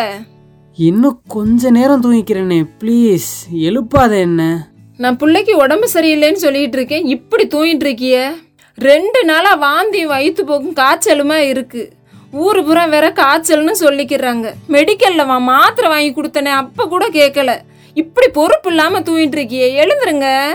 இன்னும் 0.75 1.21
கொஞ்ச 1.29 1.71
நேரம் 1.71 2.03
தூங்கிக்கிறேனே 2.03 2.69
ப்ளீஸ் 2.81 3.31
எழுப்பாத 3.51 4.19
என்ன? 4.19 4.69
நான் 4.97 5.17
பிள்ளைக்கு 5.17 5.57
உடம்பு 5.57 5.89
சரியில்லைன்னு 5.95 6.43
சொல்லிட்டு 6.45 6.77
இருக்கேன். 6.77 7.05
இப்படி 7.05 7.47
தூங்கிட்டு 7.47 7.87
இருக்கிய? 7.87 8.35
ரெண்டு 8.75 9.25
நாளா 9.25 9.55
வாந்தி 9.55 10.07
வயிற்று 10.07 10.45
போக்கும் 10.45 10.79
காய்ச்சலுமா 10.81 11.37
இருக்கு? 11.37 11.93
ஊரு 12.33 12.65
பூரா 12.65 12.85
வேற 12.85 13.13
காய்ச்சல்னு 13.13 13.73
சொல்லிக்கிறாங்க. 13.81 14.55
மெடிக்கல்ல 14.69 15.27
வா 15.27 15.39
மாத்திரை 15.39 15.91
வாங்கி 15.91 16.11
கொடுத்தனே 16.13 16.53
அப்ப 16.63 16.87
கூட 16.87 17.09
கேட்கல 17.09 17.61
இப்படி 17.95 18.29
பொறுப்பு 18.29 18.69
இல்லாம 18.69 19.01
தூங்கிட்டு 19.01 19.37
இருக்கியே 19.39 19.69
எழுந்துருங்க. 19.83 20.53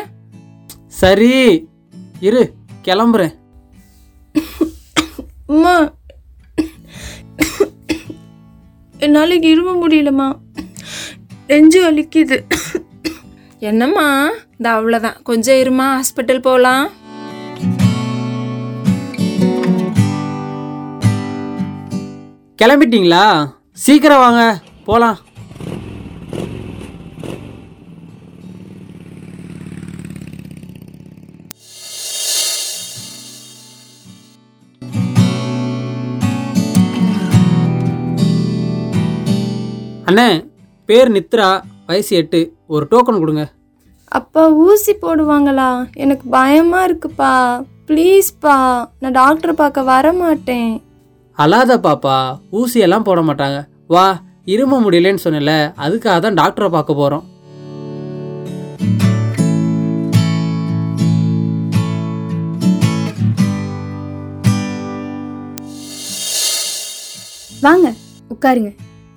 சரி 0.88 1.68
இரு 2.20 2.52
கிளம்புறேன். 2.84 3.34
அம்மா. 5.48 5.94
என்னால 8.98 9.36
இரும 9.36 9.74
முடியலம்மா. 9.82 10.36
நெஞ்சு 11.48 11.92
வலிக்குது. 11.92 12.42
என்னம்மா? 13.60 14.30
இந்த 14.58 14.70
அவ்வளோதான் 14.70 15.22
கொஞ்சம் 15.24 15.56
இருமா 15.56 15.88
ஹாஸ்பிட்டல் 15.96 16.42
போகலாம் 16.42 16.90
கிளம்பிட்டீங்களா? 22.60 23.24
சீக்கிரம் 23.86 24.24
வாங்க 24.26 24.42
போகலாம் 24.88 25.18
அண்ணே 40.10 40.28
பேர் 40.90 41.10
நித்ரா 41.14 41.48
வயசு 41.88 42.16
எட்டு. 42.16 42.40
ஒரு 42.68 42.88
டோக்கன் 42.92 43.22
கொடுங்க. 43.22 43.44
அப்பா 44.12 44.44
ஊசி 44.66 44.94
போடுவாங்களா? 45.02 45.70
எனக்கு 46.04 46.26
பயமா 46.30 46.86
இருக்குப்பா. 46.88 47.32
ப்ளீஸ்ப்பா 47.88 48.56
நான் 49.00 49.18
டாக்டர் 49.22 49.54
பார்க்க 49.54 49.90
வர 49.94 50.14
மாட்டேன் 50.14 50.70
அழாத 51.44 51.72
பாப்பா 51.86 52.18
ஊசியெல்லாம் 52.60 53.06
போட 53.08 53.22
மாட்டாங்க. 53.28 53.58
வா 53.94 54.04
இரும 54.54 54.78
முடியலன்னு 54.84 55.24
சொன்னல 55.24 55.54
அதுக்காக 55.86 56.18
தான் 56.26 56.38
டாக்டரை 56.40 56.68
பார்க்க 56.76 57.02
போகிறோம் 57.02 57.24
வாங்க 67.66 67.88
உட்காருங்க. 68.34 68.72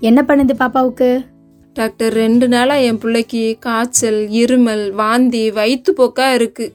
என்ன 0.09 0.21
பண்ணுது 0.29 0.55
பாப்பாவுக்கு? 0.63 1.09
டாக்டர் 1.77 2.13
ரெண்டு 2.23 2.47
நாளாக 2.55 2.87
என் 2.89 3.01
பிள்ளைக்கு 3.03 3.43
காய்ச்சல் 3.67 4.21
இருமல் 4.43 4.85
வாந்தி 5.01 5.43
வயிற்று 5.59 5.93
போக்கா 5.99 6.27
இருக்கு. 6.39 6.67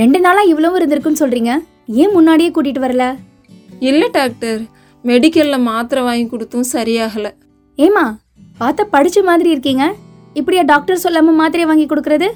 ரெண்டு 0.00 0.18
நாளா 0.24 0.42
இவ்வளவு 0.52 0.78
இருந்திருக்குன்னு 0.80 1.22
சொல்றீங்க. 1.22 1.52
ஏன் 2.02 2.14
முன்னாடியே 2.16 2.50
கூட்டிட்டு 2.56 2.84
வரல? 2.86 3.04
இல்லை 3.88 4.08
டாக்டர் 4.18 4.60
மெடிக்கலில் 5.08 5.64
மாத்திரை 5.66 6.00
வாங்கி 6.06 6.26
கொடுத்தும் 6.28 6.68
சரியாகலை. 6.72 7.30
ஏமா 7.84 8.04
பார்த்தா 8.60 8.84
படிச்ச 8.94 9.18
மாதிரி 9.28 9.48
இருக்கீங்க. 9.54 9.84
இப்படியா 10.38 10.62
டாக்டர் 10.70 11.02
சொல்லாம 11.02 11.34
மாத்திரை 11.40 11.64
வாங்கி 11.70 11.86
கொடுக்கறது? 11.90 12.28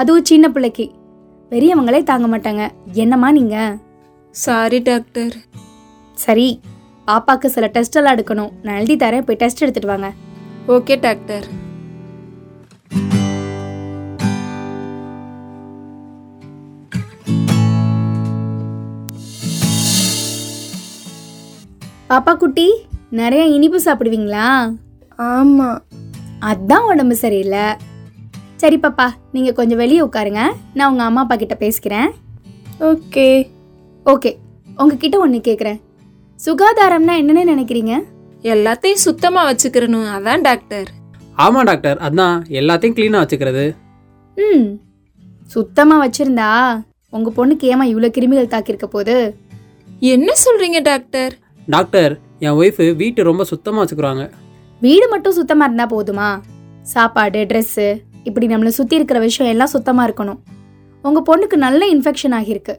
அதுவும் 0.00 0.28
சின்ன 0.30 0.48
பிள்ளைக்கு. 0.54 0.86
பெரியவங்களே 1.52 2.00
தாங்க 2.10 2.26
மாட்டாங்க. 2.32 2.64
என்னம்மா 3.04 3.30
நீங்க? 3.38 3.56
சாரி 4.44 4.78
டாக்டர் 4.90 5.34
சரி 6.24 6.46
பாப்பாக்கு 7.06 7.48
சில 7.56 7.66
டெஸ்ட் 7.76 7.98
எல்லாம் 8.00 8.16
எடுக்கணும். 8.16 8.52
நான் 8.62 8.78
எழுதி 8.80 8.96
தரேன் 9.04 9.26
போய் 9.28 9.40
டெஸ்ட் 9.42 9.64
எடுத்துட்டு 9.64 9.92
வாங்க. 9.92 10.10
ஓகே 10.76 10.96
டாக்டர் 11.06 11.46
பாப்பா 22.12 22.34
குட்டி 22.36 22.86
நிறைய 23.10 23.46
இனிப்பு 23.46 23.82
சாப்பிடுவீங்களா? 23.82 24.74
ஆமாம் 25.16 25.82
அதான் 26.40 26.86
உடம்பு 26.86 27.16
சரியில்லை. 27.16 27.76
சரி 28.56 28.76
பாப்பா 28.76 29.06
நீங்க 29.32 29.52
கொஞ்சம் 29.52 29.76
வெளியே 29.76 30.00
உட்காருங்க. 30.00 30.42
நான் 30.74 30.90
உங்க 30.90 31.02
அம்மா 31.02 31.20
அப்பா 31.20 31.36
கிட்ட 31.36 31.56
பேசிக்கிறேன். 31.60 32.10
ஓகே. 32.80 33.48
ஓகே 34.06 34.36
உங்ககிட்ட 34.76 35.18
ஒன்று 35.18 35.38
கேட்குறேன் 35.38 35.80
சுகாதாரம்னா 36.46 37.14
என்னன்னு 37.22 37.42
நினைக்கிறீங்க? 37.52 38.02
எல்லாத்தையும் 38.42 39.04
சுத்தமாக 39.06 39.52
வச்சுக்கிறணும். 39.52 40.08
அதான் 40.16 40.40
டாக்டர். 40.40 40.88
ஆமாம் 41.34 41.64
டாக்டர் 41.64 41.98
அதான் 41.98 42.42
எல்லாத்தையும் 42.48 42.96
க்ளீனாக 42.96 43.24
வச்சுக்கிறது. 43.24 43.74
ம். 44.36 44.80
சுத்தமாக 45.46 46.08
வச்சிருந்தா 46.08 46.80
உங்க 47.10 47.30
பொண்ணுக்கு 47.38 47.66
ஏமா 47.72 47.86
இவ்வளோ 47.92 48.10
கிருமிகள் 48.18 48.52
தாக்கியிருக்க 48.54 48.84
போது 48.84 49.36
என்ன 50.00 50.32
சொல்றீங்க 50.44 50.82
டாக்டர்? 50.82 51.40
டாக்டர் 51.66 52.18
என் 52.38 52.52
ஒய்ஃபு 52.52 52.96
வீட்டு 52.96 53.22
ரொம்ப 53.22 53.44
சுத்தமாக 53.44 53.84
வச்சுக்கிறாங்க. 53.84 54.30
வீடு 54.80 55.08
மட்டும் 55.08 55.32
சுத்தமாக 55.32 55.72
இருந்தால் 55.72 55.98
போதுமா? 55.98 56.40
சாப்பாடு 56.82 57.38
ட்ரெஸ்ஸு 57.38 58.00
இப்படி 58.24 58.46
நம்மளை 58.46 58.66
சுற்றி 58.66 58.96
இருக்கிற 58.96 59.20
விஷயம் 59.20 59.52
எல்லாம் 59.52 59.68
சுத்தமாக 59.68 60.10
இருக்கணும். 60.10 60.38
உங்கள் 61.02 61.26
பொண்ணுக்கு 61.28 61.56
நல்ல 61.56 61.94
இன்ஃபெக்ஷன் 61.94 62.34
ஆகியிருக்கு. 62.38 62.78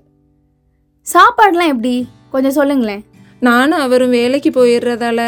சாப்பாடுலாம் 1.13 1.67
எப்படி? 1.67 2.07
கொஞ்சம் 2.29 2.51
சொல்லுங்களேன். 2.51 3.05
நானும் 3.39 3.79
அவரும் 3.79 4.09
வேலைக்கு 4.09 4.49
போயிடுறதால 4.49 5.21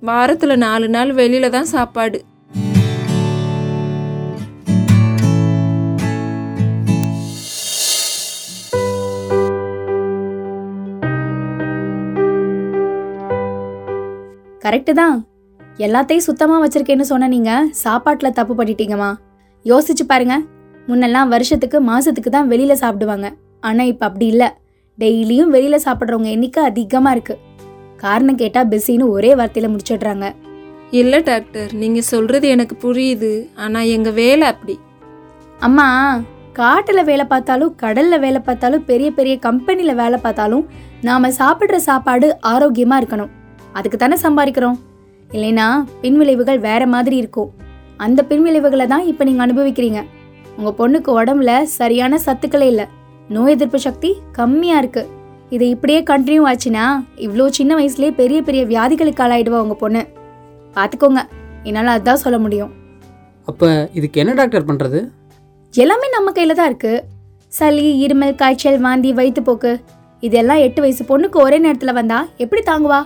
வாரத்தில் 0.00 0.56
நாலு 0.56 0.88
நாள் 0.88 1.14
வெளியில 1.14 1.48
தான் 1.48 1.64
சாப்பாடு. 1.64 2.24
கரெக்டு 14.64 14.92
தான். 14.98 15.16
எல்லாத்தையும் 15.86 16.26
சுத்தமாக 16.26 16.60
வச்சிருக்கேன்னு 16.62 17.06
சொன்ன 17.12 17.28
நீங்கள் 17.36 17.66
சாப்பாட்டில் 17.84 18.36
தப்பு 18.38 18.54
பண்ணிட்டீங்கம்மா. 18.58 19.08
யோசிச்சு 19.70 20.04
பாருங்க. 20.12 20.36
முன்னெல்லாம் 20.88 21.32
வருஷத்துக்கு 21.34 21.78
மாதத்துக்கு 21.88 22.30
தான் 22.36 22.50
வெளியில் 22.52 22.82
சாப்பிடுவாங்க. 22.84 23.28
ஆனால் 23.68 23.90
இப்போ 23.92 24.04
அப்படி 24.08 24.26
இல்லை. 24.34 24.48
டெய்லியும் 24.98 25.52
வெளியில் 25.56 25.84
சாப்பிட்றவங்க 25.86 26.30
எண்ணிக்கை 26.36 26.62
அதிகமாக 26.70 27.14
இருக்குது 27.16 27.42
காரணம் 28.04 28.40
கேட்டால் 28.42 28.70
பிஸின்னு 28.72 29.06
ஒரே 29.16 29.30
வார்த்தையில் 29.40 29.72
முடிச்சிடுறாங்க. 29.74 30.26
இல்லை 31.00 31.20
டாக்டர் 31.30 31.70
நீங்கள் 31.82 32.08
சொல்கிறது 32.12 32.46
எனக்கு 32.54 32.74
புரியுது. 32.86 33.32
ஆனால் 33.64 33.92
எங்கள் 33.96 34.18
வேலை 34.22 34.46
அப்படி. 34.52 34.74
அம்மா 35.68 35.88
காட்டில் 36.58 37.08
வேலை 37.12 37.24
பார்த்தாலும் 37.30 37.72
கடலில் 37.84 38.22
வேலை 38.24 38.40
பார்த்தாலும் 38.48 38.84
பெரிய 38.90 39.08
பெரிய 39.20 39.36
கம்பெனியில் 39.46 40.00
வேலை 40.02 40.18
பார்த்தாலும் 40.26 40.66
நாம் 41.08 41.34
சாப்பிட்ற 41.40 41.78
சாப்பாடு 41.92 42.26
ஆரோக்கியமாக 42.52 43.00
இருக்கணும். 43.00 43.32
அதுக்கு 43.78 43.98
தானே 44.02 44.16
சம்பாதிக்கிறோம். 44.24 44.78
இல்லைனா 45.30 45.66
பின்விளைவுகள் 46.02 46.60
வேற 46.68 46.82
மாதிரி 46.94 47.16
இருக்கும் 47.22 47.50
அந்த 48.04 48.20
பின்விளைவுகளை 48.30 48.86
தான் 48.92 49.06
இப்போ 49.10 49.22
நீங்கள் 49.28 49.44
அனுபவிக்கிறீங்க. 49.46 50.00
உங்கள் 50.58 50.76
பொண்ணுக்கு 50.80 51.10
உடம்புல 51.20 51.52
சரியான 51.78 52.18
சத்துக்களே 52.26 52.66
இல்லை. 52.72 52.86
நோய் 53.34 53.54
எதிர்ப்பு 53.54 53.78
சக்தி 53.86 54.10
கம்மியாக 54.38 54.82
இருக்கு. 54.82 55.02
இது 55.54 55.64
இப்படியே 55.74 56.00
கண்டினியூ 56.10 56.42
ஆச்சுன்னா 56.50 56.84
இவ்வளோ 57.24 57.46
சின்ன 57.58 57.72
வயசுலேயே 57.78 58.12
பெரிய 58.20 58.38
பெரிய 58.48 58.62
வியாதிகளுக்கு 58.72 59.24
ஆளாயிடுவா 59.24 59.58
உங்கள் 59.64 59.80
பொண்ணு. 59.82 60.02
பார்த்துக்கோங்க 60.76 61.22
என்னால் 61.68 61.94
அதுதான் 61.96 62.22
சொல்ல 62.24 62.38
முடியும். 62.44 62.72
அப்போ 63.48 63.68
இதுக்கு 63.98 64.20
என்ன 64.22 64.34
டாக்டர் 64.40 64.68
பண்ணுறது 64.68 65.00
எல்லாமே 65.74 66.08
நம்ம 66.16 66.30
கையில 66.36 66.54
தான் 66.58 66.70
இருக்கு. 66.70 66.92
சளி 67.58 67.86
இருமல் 68.04 68.38
காய்ச்சல் 68.42 68.80
வாந்தி 68.86 69.10
வயிற்றுப்போக்கு 69.18 69.72
இதெல்லாம் 70.22 70.62
எட்டு 70.66 70.80
வயசு 70.84 71.02
பொண்ணுக்கு 71.10 71.38
ஒரே 71.46 71.58
நேரத்தில் 71.64 71.98
வந்தா 71.98 72.18
எப்படி 72.44 72.62
தாங்குவா? 72.70 73.00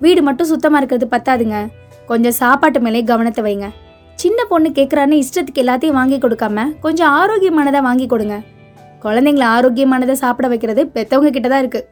வீடு 0.00 0.22
மட்டும் 0.22 0.46
சுத்தமாக 0.46 0.80
இருக்கிறது 0.80 1.06
பத்தாதுங்க. 1.14 1.58
கொஞ்சம் 2.06 2.32
சாப்பாட்டு 2.32 2.80
மேலே 2.80 3.02
கவனத்தை 3.04 3.44
வைங்க. 3.44 3.68
சின்ன 4.14 4.44
பொண்ணு 4.44 4.68
கேட்குறான்னு 4.68 5.16
இஷ்டத்துக்கு 5.22 5.62
எல்லாத்தையும் 5.64 5.98
வாங்கி 6.00 6.18
கொடுக்காம 6.18 6.64
கொஞ்சம் 6.80 7.12
ஆரோக்கியமானதை 7.12 7.80
வாங்கி 7.80 8.06
கொடுங்க. 8.06 8.36
குழந்தைங்கள 9.02 9.44
ஆரோக்கியமானதை 9.56 10.12
சாப்பிட 10.12 10.48
வைக்கிறது 10.48 10.86
பெத்தவங்க 10.86 11.30
கிட்ட 11.30 11.48
தான் 11.48 11.58
இருக்கு. 11.58 11.88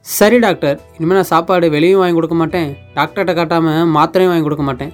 சரி 0.00 0.38
டாக்டர். 0.38 0.80
இனிமேல் 0.96 1.18
நான் 1.18 1.32
சாப்பாடு 1.34 1.70
வெளியும் 1.70 1.98
வாங்கி 1.98 2.14
கொடுக்க 2.14 2.34
மாட்டேன். 2.34 2.76
டாக்டர்கிட்ட 2.94 3.34
காட்டாமல் 3.34 3.90
மாத்திரையும் 3.96 4.32
வாங்கி 4.32 4.42
கொடுக்க 4.42 4.62
மாட்டேன். 4.62 4.92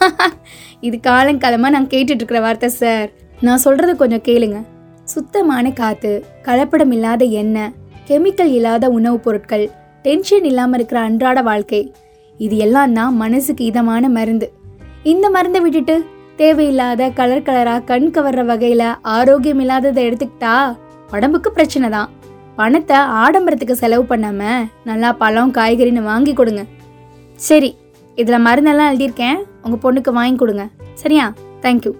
இது 0.80 1.00
காலங்காலமாக 1.02 1.68
நான் 1.68 1.86
கேட்டுட்டு 1.86 2.22
இருக்கிற 2.22 2.40
வார்த்தை 2.40 2.68
சார். 2.68 3.10
நான் 3.40 3.58
சொல்றது 3.58 3.96
கொஞ்சம் 3.96 4.24
கேளுங்க. 4.24 4.58
சுத்தமான 5.04 5.72
காத்து 5.72 6.24
கலப்படம் 6.42 6.92
இல்லாத 6.92 7.24
எண்ணெய் 7.24 7.72
கெமிக்கல் 8.08 8.52
இல்லாத 8.52 8.88
உணவுப் 8.88 9.22
பொருட்கள் 9.22 9.70
டென்ஷன் 10.04 10.46
இல்லாமல் 10.50 10.78
இருக்கிற 10.78 11.00
அன்றாட 11.00 11.42
வாழ்க்கை. 11.42 11.92
இது 12.38 12.56
எல்லாம் 12.56 12.94
தான் 12.98 13.14
மனசுக்கு 13.16 13.64
இதமான 13.64 14.08
மருந்து. 14.08 14.46
இந்த 15.12 15.26
மருந்தை 15.30 15.60
விட்டுட்டு 15.60 15.96
தேவையில்லாத 16.36 17.08
கலர் 17.18 17.46
கலராக 17.48 17.86
கண் 17.90 18.08
கவர்ற 18.14 18.42
வகையில் 18.44 18.86
ஆரோக்கியம் 19.16 19.60
இல்லாததை 19.64 20.02
எடுத்துக்கிட்டா 20.08 20.54
உடம்புக்கு 21.10 21.50
பிரச்சனை 21.52 21.88
தான். 21.90 22.10
பணத்தை 22.56 22.96
ஆடம்பரத்துக்கு 22.96 23.76
செலவு 23.82 24.04
பண்ணாமல் 24.04 24.66
நல்லா 24.84 25.10
பழம் 25.22 25.54
காய்கறின்னு 25.58 26.02
வாங்கி 26.10 26.32
கொடுங்க. 26.32 26.64
சரி 27.48 27.70
இதில் 28.18 28.44
மருந்தெல்லாம் 28.46 28.90
எழுதியிருக்கேன். 28.92 29.38
உங்கள் 29.64 29.82
பொண்ணுக்கு 29.84 30.12
வாங்கி 30.12 30.36
கொடுங்க. 30.36 30.64
சரியா? 30.94 31.26
தேங்க்யூ 31.60 31.92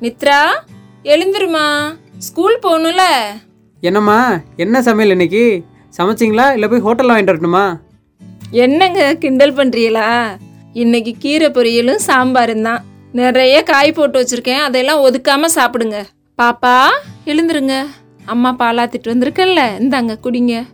நித்ரா 0.00 0.42
எழுந்துருமா. 1.02 1.96
ஸ்கூல் 2.18 2.58
போகணும்ல. 2.62 3.00
என்னம்மா 3.80 4.38
என்ன 4.56 4.82
சமையல் 4.82 5.10
இன்னைக்கு? 5.10 5.62
சமைச்சிங்களா? 5.98 6.52
இல்லை 6.52 6.68
போய் 6.68 6.82
ஹோட்டலில் 6.82 7.12
வாங்கிட்டு 7.12 7.32
வரட்டுமா? 7.32 7.80
என்னங்க 8.50 9.14
கிண்டல் 9.14 9.54
பண்றீங்களா? 9.54 10.36
இன்னைக்கு 10.72 11.14
கீரை 11.18 11.48
பொரியலும் 11.48 12.04
சாம்பாரும் 12.08 12.62
தான். 12.62 12.84
நிறைய 13.12 13.62
காய் 13.62 13.92
போட்டு 13.92 14.20
வச்சிருக்கேன். 14.22 14.64
அதெல்லாம் 14.68 15.10
ஒதுக்காம 15.10 15.44
சாப்பிடுங்க. 15.54 16.04
பாப்பா 16.42 16.88
எழுந்துருங்க. 17.26 17.86
அம்மா 18.24 18.56
பாலாத்திட்டு 18.58 19.12
வந்திருக்கேன்ல. 19.12 19.62
இந்தாங்க 19.78 20.16
குடிங்க. 20.22 20.66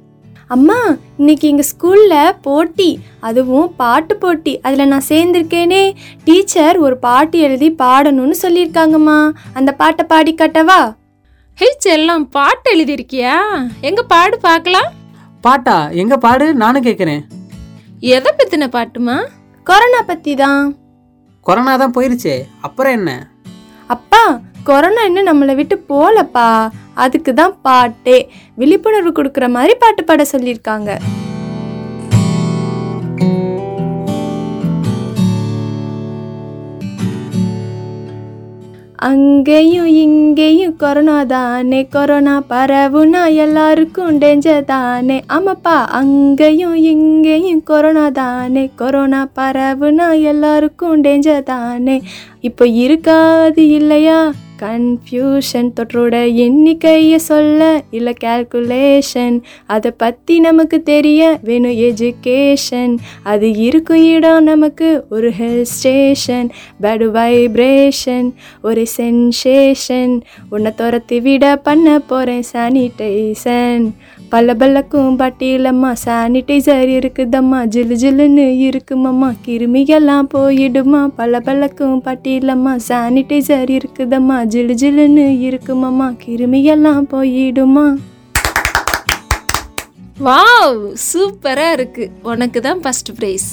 அம்மா 0.55 0.76
இன்னைக்கு 1.17 1.49
எங்கள் 1.49 1.67
ஸ்கூலில் 1.71 2.37
போட்டி 2.43 3.00
அதுவும் 3.21 3.73
பாட்டு 3.76 4.17
போட்டி 4.17 4.61
அதில் 4.61 4.88
நான் 4.88 5.09
சேர்ந்திருக்கேனே. 5.09 5.81
டீச்சர் 6.25 6.79
ஒரு 6.79 6.97
பாட்டு 6.97 7.38
எழுதி 7.38 7.69
பாடணும்னு 7.79 8.37
சொல்லியிருக்காங்கம்மா. 8.43 9.17
அந்த 9.55 9.73
பாட்டை 9.73 10.05
பாடி 10.12 10.35
காட்டவா? 10.35 10.95
ஹே 11.59 11.69
செல்லம் 11.85 12.26
பாட்டு 12.37 12.76
எழுதியிருக்கியா? 12.76 13.35
எங்க 13.81 14.03
பாடு 14.03 14.38
பார்க்கலாம். 14.38 14.88
பாட்டா? 15.41 15.88
எங்கே 16.03 16.17
பாடு? 16.17 16.55
நானும் 16.55 16.83
கேட்குறேன். 16.83 17.23
எதை 18.00 18.33
பத்தின 18.38 18.69
பாட்டுமா 18.79 19.19
கொரோனா 19.62 20.03
பற்றி 20.03 20.35
தான் 20.35 20.76
கொரோனா 21.41 21.76
தான் 21.76 21.95
போயிருச்சே. 21.99 22.37
அப்புறம் 22.61 22.93
என்ன? 22.93 23.11
அப்பா 23.87 24.41
கொரோனா 24.65 25.03
இன்னும் 25.03 25.31
நம்மளை 25.33 25.55
விட்டு 25.55 25.85
போலப்பா. 25.88 26.49
அதுக்கு 27.05 27.35
தான் 27.35 27.55
பாட்டே. 27.69 28.19
விழிப்புணர்வு 28.62 29.12
கொடுக்குற 29.19 29.49
மாதிரி 29.59 29.75
பாட்டு 29.85 30.05
பாட 30.05 30.25
சொல்லியிருக்காங்க. 30.35 30.91
அங்கேயும் 39.09 39.88
இங்கேயும் 40.03 40.76
கொரோனா 40.83 41.17
தானே 41.33 41.81
கொரோனா 41.95 42.35
பரவுனா 42.50 43.23
எல்லாருக்கும் 43.35 44.15
டேஞ்சர் 44.23 44.65
தானே. 44.71 45.19
ஆமாப்பா 45.37 45.75
அங்கேயும் 45.99 46.76
இங்கேயும் 46.93 47.61
கொரோனா 47.71 48.07
தானே 48.21 48.65
கொரோனா 48.81 49.21
பரவுனா 49.38 50.07
எல்லாருக்கும் 50.31 51.03
டேஞ்சர் 51.05 51.47
தானே. 51.53 51.97
இப்போ 52.47 52.67
இருக்காது 52.79 53.62
இல்லையா? 53.71 54.19
கன்ஃபியூஷன் 54.61 55.69
தொற்றோட 55.76 56.15
எண்ணிக்கையை 56.37 57.19
சொல்ல 57.23 57.61
இல்லை 57.91 58.12
கேல்குலேஷன் 58.21 59.37
அதை 59.67 59.91
பற்றி 59.97 60.35
நமக்கு 60.38 60.79
தெரிய 60.83 61.23
வேணும் 61.43 61.76
எஜுகேஷன் 61.83 62.95
அது 63.25 63.49
இருக்கும் 63.61 64.05
இடம் 64.12 64.45
நமக்கு 64.45 64.88
ஒரு 65.09 65.31
ஹில் 65.31 65.65
ஸ்டேஷன் 65.73 66.49
பேடு 66.81 67.09
வைப்ரேஷன் 67.11 68.29
ஒரு 68.62 68.85
சென்சேஷன் 68.97 70.15
உன்னை 70.50 70.73
துரத்தி 70.75 71.21
விட 71.21 71.57
பண்ண 71.62 71.99
போகிறேன் 72.07 72.47
சானிடைசன் 72.53 73.87
பளபளக்கும் 74.37 75.19
பட்டியலம்மா. 75.19 75.90
சானிடைசர் 76.05 76.88
இருக்குதம்மா. 76.97 77.61
ஜிலு 77.75 77.95
ஜிலுன்னு 78.02 78.45
இருக்குமம்மா. 78.64 79.35
கிருமிகள்லாம் 79.47 80.26
போயிடுமா. 80.35 81.07
பளபளக்கும் 81.07 82.02
பட்டியலம்மா. 82.02 82.73
சானிடைசர் 82.88 83.71
இருக்குதம்மா. 83.71 84.37
ஜிலு 84.45 84.75
ஜிலுன்னு 84.83 85.25
இருக்குமம்மா. 85.47 86.09
கிருமிகள்லாம் 86.26 87.07
போயிடுமா. 87.12 87.87
வாவ் 90.25 90.95
சூப்பராக 91.12 91.76
இருக்குது 91.78 92.11
உனக்கு 92.23 92.61
தான் 92.61 92.81
ஃபர்ஸ்ட் 92.81 93.11
ப்ரைஸ் 93.19 93.49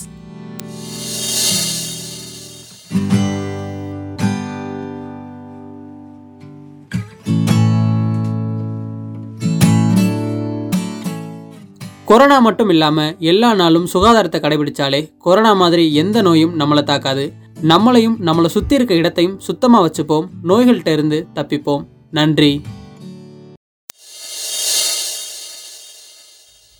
கொரோனா 12.13 12.39
மட்டும் 12.39 12.69
இல்லாமல் 12.69 13.15
எல்லா 13.19 13.53
நாளும் 13.53 13.85
சுகாதாரத்தை 13.93 14.39
கடைபிடிச்சாலே 14.41 14.99
கொரோனா 15.17 15.53
மாதிரி 15.53 15.93
எந்த 15.93 16.21
நோயும் 16.21 16.59
நம்மளை 16.59 16.83
தாக்காது. 16.83 17.23
நம்மளையும் 17.71 18.15
நம்மளை 18.27 18.45
சுற்றி 18.45 18.75
இருக்க 18.75 18.93
இடத்தையும் 18.93 19.39
சுத்தமாக 19.39 19.81
வச்சுப்போம். 19.85 20.25
நோய்கள்கிட்ட 20.49 20.87
இருந்து 20.87 21.27
தப்பிப்போம். 21.35 21.83
நன்றி. 22.11 22.61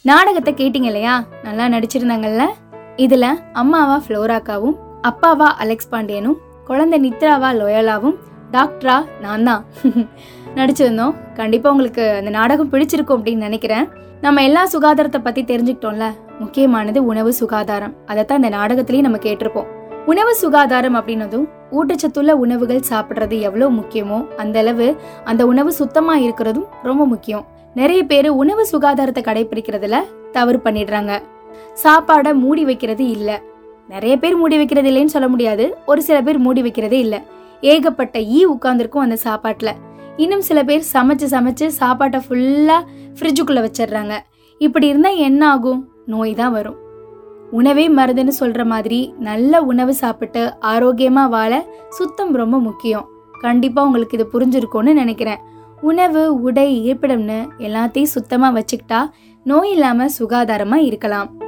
நாடகத்தை 0.02 0.54
கேட்டிங்க 0.54 0.86
இல்லையா? 0.86 1.26
நல்லா 1.44 1.68
நடிச்சிருந்தாங்கல்ல? 1.68 2.46
இதில் 2.96 3.30
அம்மாவா 3.54 4.02
ஃப்ளோராக்காவும் 4.08 4.78
அப்பாவா 5.12 5.50
அலெக்ஸ் 5.66 5.90
பாண்டியனும் 5.90 6.38
குழந்தை 6.66 7.00
நித்ராவா 7.06 7.52
லோயலாவும் 7.62 8.18
டாக்டரா 8.52 9.06
நான் 9.22 9.44
தான் 9.44 9.66
நடிச்சிருந்தோம். 10.60 11.16
கண்டிப்பாக 11.36 11.76
உங்களுக்கு 11.76 12.16
அந்த 12.20 12.30
நாடகம் 12.30 12.72
பிடிச்சிருக்கும் 12.72 13.20
அப்படின்னு 13.20 13.48
நினைக்கிறேன். 13.50 13.88
நம்ம 14.24 14.44
எல்லா 14.44 14.68
சுகாதாரத்தை 14.68 15.18
பத்தி 15.24 15.44
தெரிஞ்சுக்கிட்டோம்ல. 15.44 16.06
முக்கியமானது 16.40 17.06
உணவு 17.06 17.34
சுகாதாரம். 17.34 17.94
அதைத்தான் 18.06 18.44
இந்த 18.44 18.58
நாடகத்திலயும் 18.58 19.00
நம்ம 19.00 19.18
கேட்டிருப்போம். 19.18 19.68
உணவு 20.06 20.36
சுகாதாரம் 20.36 20.96
அப்படின்னதும் 20.96 21.50
ஊட்டச்சத்துள்ள 21.72 22.32
உணவுகள் 22.32 22.82
சாப்பிட்றது 22.90 23.40
எவ்வளோ 23.40 23.70
முக்கியமோ 23.70 24.36
அந்த 24.36 24.60
அளவு 24.60 24.96
அந்த 25.24 25.46
உணவு 25.46 25.74
சுத்தமா 25.74 26.18
இருக்கிறதும் 26.18 26.66
ரொம்ப 26.84 27.06
முக்கியம். 27.06 27.46
நிறைய 27.74 28.04
பேர் 28.04 28.28
உணவு 28.28 28.68
சுகாதாரத்தை 28.72 29.22
கடைபிடிக்கிறதுல 29.24 29.96
தவறு 30.32 30.60
பண்ணிடுறாங்க. 30.64 31.22
சாப்பாடை 31.84 32.34
மூடி 32.34 32.66
வைக்கிறது 32.66 33.08
இல்ல. 33.08 33.42
நிறைய 33.88 34.18
பேர் 34.18 34.36
மூடி 34.36 34.56
வைக்கிறது 34.56 34.90
இல்லைன்னு 34.90 35.14
சொல்ல 35.16 35.28
முடியாது. 35.28 35.78
ஒரு 35.86 36.02
சில 36.02 36.22
பேர் 36.22 36.38
மூடி 36.38 36.62
வைக்கிறதே 36.62 37.00
இல்ல. 37.06 37.22
ஏகப்பட்ட 37.62 38.22
ஈ 38.22 38.48
உட்கார்ந்துருக்கும் 38.48 39.06
அந்த 39.06 39.18
சாப்பாட்டுல. 39.24 39.70
இன்னும் 40.18 40.42
சில 40.42 40.64
பேர் 40.64 40.84
சமைச்சு 40.94 41.28
சமைச்சு 41.36 41.68
சாப்பாட்டை 41.68 42.22
ஃபுல்லாக 42.28 42.82
ஃப்ரிட்ஜுக்குள்ளே 43.20 43.62
வச்சிடுறாங்க. 43.66 44.18
இப்படி 44.58 44.88
இருந்தால் 44.88 45.16
என்ன 45.16 45.50
ஆகும்? 45.50 45.90
நோய் 46.06 46.34
தான் 46.34 46.52
வரும். 46.52 46.78
உணவே 47.52 47.90
மருந்துன்னு 47.90 48.28
சொல்கிற 48.28 48.66
மாதிரி 48.66 49.14
நல்ல 49.20 49.62
உணவு 49.62 49.94
சாப்பிட்டு 49.94 50.54
ஆரோக்கியமாக 50.60 51.30
வாழ 51.30 51.66
சுத்தம் 51.90 52.36
ரொம்ப 52.36 52.60
முக்கியம். 52.60 53.08
கண்டிப்பாக 53.32 53.88
உங்களுக்கு 53.88 54.18
இது 54.18 54.28
புரிஞ்சிருக்கும்னு 54.34 54.94
நினைக்கிறேன். 54.94 55.38
உணவு 55.82 56.42
உடை 56.42 56.92
இருப்பிடம்னு 56.92 57.48
எல்லாத்தையும் 57.58 58.14
சுத்தமாக 58.16 58.60
வச்சுக்கிட்டா 58.60 59.10
நோய் 59.44 59.72
இல்லாமல் 59.72 60.10
சுகாதாரமாக 60.20 60.82
இருக்கலாம். 60.82 61.43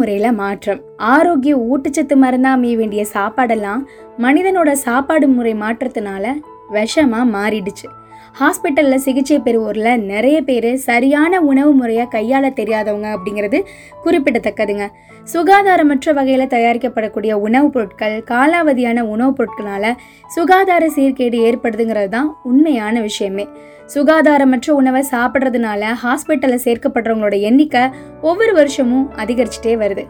முறையில் 0.00 0.38
மாற்றம். 0.42 0.82
ஆரோக்கிய 1.14 1.54
ஊட்டச்சத்து 1.70 2.16
மருந்தாக 2.24 2.58
அமைய 2.58 2.76
வேண்டிய 2.76 3.04
சாப்பாடெல்லாம் 3.14 3.82
மனிதனோட 4.26 4.72
சாப்பாடு 4.86 5.28
முறை 5.36 5.54
மாற்றத்தினால 5.64 6.34
விஷமாக 6.76 7.32
மாறிடுச்சு. 7.36 7.86
ஹாஸ்பிட்டலில் 8.38 8.94
சிகிச்சை 8.94 9.38
பெறுவோரில் 9.38 10.02
நிறைய 10.02 10.42
பேர் 10.42 10.76
சரியான 10.76 11.40
உணவு 11.40 11.72
முறையை 11.72 12.06
கையாள 12.10 12.52
தெரியாதவங்க 12.52 13.16
அப்படிங்கிறது 13.16 13.64
குறிப்பிடத்தக்கதுங்க. 14.04 14.88
சுகாதாரமற்ற 15.32 16.14
வகையில் 16.14 16.46
தயாரிக்கப்படக்கூடிய 16.46 17.32
உணவுப் 17.32 17.72
பொருட்கள் 17.72 18.24
காலாவதியான 18.30 19.00
உணவுப் 19.00 19.36
பொருட்களால் 19.36 19.96
சுகாதார 20.28 20.86
சீர்கேடு 20.86 21.36
ஏற்படுதுங்கிறது 21.38 22.08
தான் 22.08 22.36
உண்மையான 22.42 23.00
விஷயமே. 23.00 23.48
சுகாதாரமற்ற 23.94 24.70
உணவை 24.70 25.04
சாப்பிட்றதுனால 25.10 25.84
ஹாஸ்பிட்டலில் 26.04 26.60
சேர்க்கப்படுறவங்களோட 26.64 27.40
எண்ணிக்கை 27.40 27.80
ஒவ்வொரு 28.22 28.52
வருஷமும் 28.52 29.10
அதிகரிச்சுட்டே 29.16 29.76
வருது. 29.76 30.06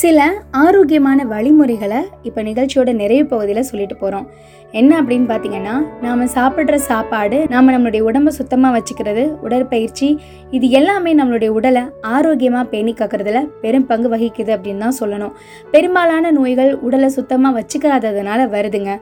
சில 0.00 0.18
ஆரோக்கியமான 0.50 1.24
வழிமுறைகளை 1.24 1.98
இப்போ 2.28 2.40
நிகழ்ச்சியோட 2.42 2.90
நிறைவு 3.00 3.24
பகுதியில் 3.26 3.68
சொல்லிட்டு 3.70 3.96
போகிறோம் 3.96 4.26
என்ன 4.72 4.92
அப்படின்னு 5.02 5.26
பார்த்தீங்கன்னா 5.30 5.74
நாம் 6.02 6.22
சாப்பிட்ற 6.36 6.76
சாப்பாடு 6.86 7.38
நாம் 7.48 7.72
நம்மளுடைய 7.74 8.02
உடம்பை 8.08 8.32
சுத்தமாக 8.38 8.74
வச்சுக்கிறது 8.76 9.24
உடற்பயிற்சி 9.46 10.08
இது 10.50 10.68
எல்லாமே 10.70 11.12
நம்மளுடைய 11.14 11.50
உடலை 11.58 11.82
ஆரோக்கியமாக 12.14 12.70
பேணி 12.72 12.94
காக்கிறதுல 13.00 13.40
பெரும் 13.60 13.86
பங்கு 13.86 14.10
வகிக்குது 14.14 14.52
அப்படின்னு 14.56 14.84
தான் 14.86 14.98
சொல்லணும். 15.00 15.34
பெரும்பாலான 15.70 16.32
நோய்கள் 16.38 16.72
உடலை 16.86 17.10
சுத்தமாக 17.18 17.56
வச்சுக்கிறாததுனால 17.58 18.48
வருதுங்க. 18.48 18.94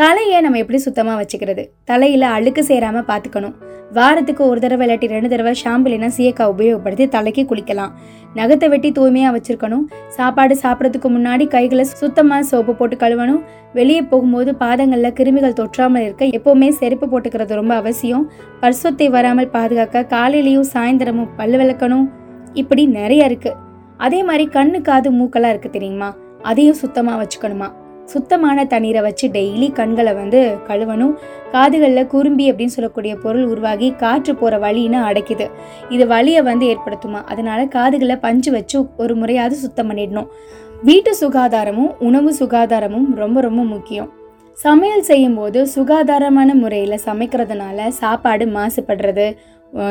தலையை 0.00 0.38
நம்ம 0.44 0.58
எப்படி 0.62 0.78
சுத்தமாக 0.84 1.16
வச்சுக்கிறது? 1.18 1.62
தலையில் 1.90 2.24
அழுக்கு 2.36 2.62
சேராமல் 2.70 3.06
பார்த்துக்கணும் 3.10 3.54
வாரத்துக்கு 3.96 4.42
ஒரு 4.50 4.58
தடவை 4.64 4.82
இல்லாட்டி 4.86 5.06
ரெண்டு 5.12 5.28
தடவை 5.32 5.52
ஷாம்பு 5.60 5.86
இல்லைன்னா 5.88 6.08
சீயக்காய் 6.16 6.50
உபயோகப்படுத்தி 6.52 7.04
தலைக்கு 7.14 7.42
குளிக்கலாம். 7.50 7.92
நகத்தை 8.38 8.66
வெட்டி 8.72 8.88
தூய்மையாக 8.98 9.34
வச்சுருக்கணும். 9.36 9.84
சாப்பாடு 10.16 10.56
சாப்பிட்றதுக்கு 10.64 11.10
முன்னாடி 11.16 11.44
கைகளை 11.54 11.84
சுத்தமாக 12.02 12.48
சோப்பு 12.50 12.74
போட்டு 12.80 12.98
கழுவணும். 13.04 13.40
வெளியே 13.78 14.02
போகும்போது 14.10 14.52
பாதங்களில் 14.64 15.16
கிருமிகள் 15.20 15.56
தொற்றாமல் 15.60 16.04
இருக்க 16.06 16.28
எப்போவுமே 16.38 16.68
செருப்பு 16.80 17.08
போட்டுக்கிறது 17.14 17.60
ரொம்ப 17.60 17.74
அவசியம். 17.82 18.26
பரிசுத்தை 18.64 19.08
வராமல் 19.16 19.50
பாதுகாக்க 19.56 20.04
காலையிலையும் 20.14 20.68
சாயந்தரமும் 20.74 21.32
பல் 21.40 21.58
விளக்கணும். 21.62 22.06
இப்படி 22.62 22.84
நிறைய 22.98 23.30
இருக்குது 23.30 23.58
அதே 24.06 24.22
மாதிரி 24.28 24.46
கண்ணு 24.58 24.80
காது 24.90 25.10
மூக்கெல்லாம் 25.18 25.54
இருக்குது 25.56 25.76
தெரியுமா? 25.78 26.10
அதையும் 26.52 26.80
சுத்தமாக 26.84 27.20
வச்சுக்கணுமா? 27.22 27.70
சுத்தமான 28.12 28.64
தண்ணீரை 28.72 29.00
வச்சு 29.06 29.26
டெய்லி 29.28 29.68
கண்களை 29.72 30.12
வந்து 30.20 30.40
கழுவணும். 30.68 31.14
காதுகளில் 31.52 32.10
குறும்பி 32.14 32.44
அப்படின்னு 32.52 32.74
சொல்லக்கூடிய 32.76 33.12
பொருள் 33.16 33.46
உருவாகி 33.46 33.88
காற்று 34.02 34.34
போகிற 34.34 34.58
வழின்னு 34.64 34.98
அடைக்குது. 35.08 35.46
இது 35.88 36.06
வழியை 36.06 36.42
வந்து 36.42 36.66
ஏற்படுத்துமா? 36.72 37.20
அதனால 37.24 37.60
காதுகளை 37.76 38.16
பஞ்சு 38.16 38.50
வச்சு 38.50 38.78
ஒரு 38.96 39.16
முறையாவது 39.16 39.56
சுத்தம் 39.64 39.90
பண்ணிடணும். 39.90 40.30
வீட்டு 40.82 41.12
சுகாதாரமும் 41.20 41.92
உணவு 41.98 42.30
சுகாதாரமும் 42.40 43.08
ரொம்ப 43.14 43.40
ரொம்ப 43.40 43.62
முக்கியம். 43.74 44.08
சமையல் 44.52 45.08
செய்யும்போது 45.10 45.60
சுகாதாரமான 45.66 46.50
முறையில் 46.54 47.04
சமைக்கிறதுனால 47.06 47.88
சாப்பாடு 48.02 48.44
மாசுபடுறது 48.46 49.26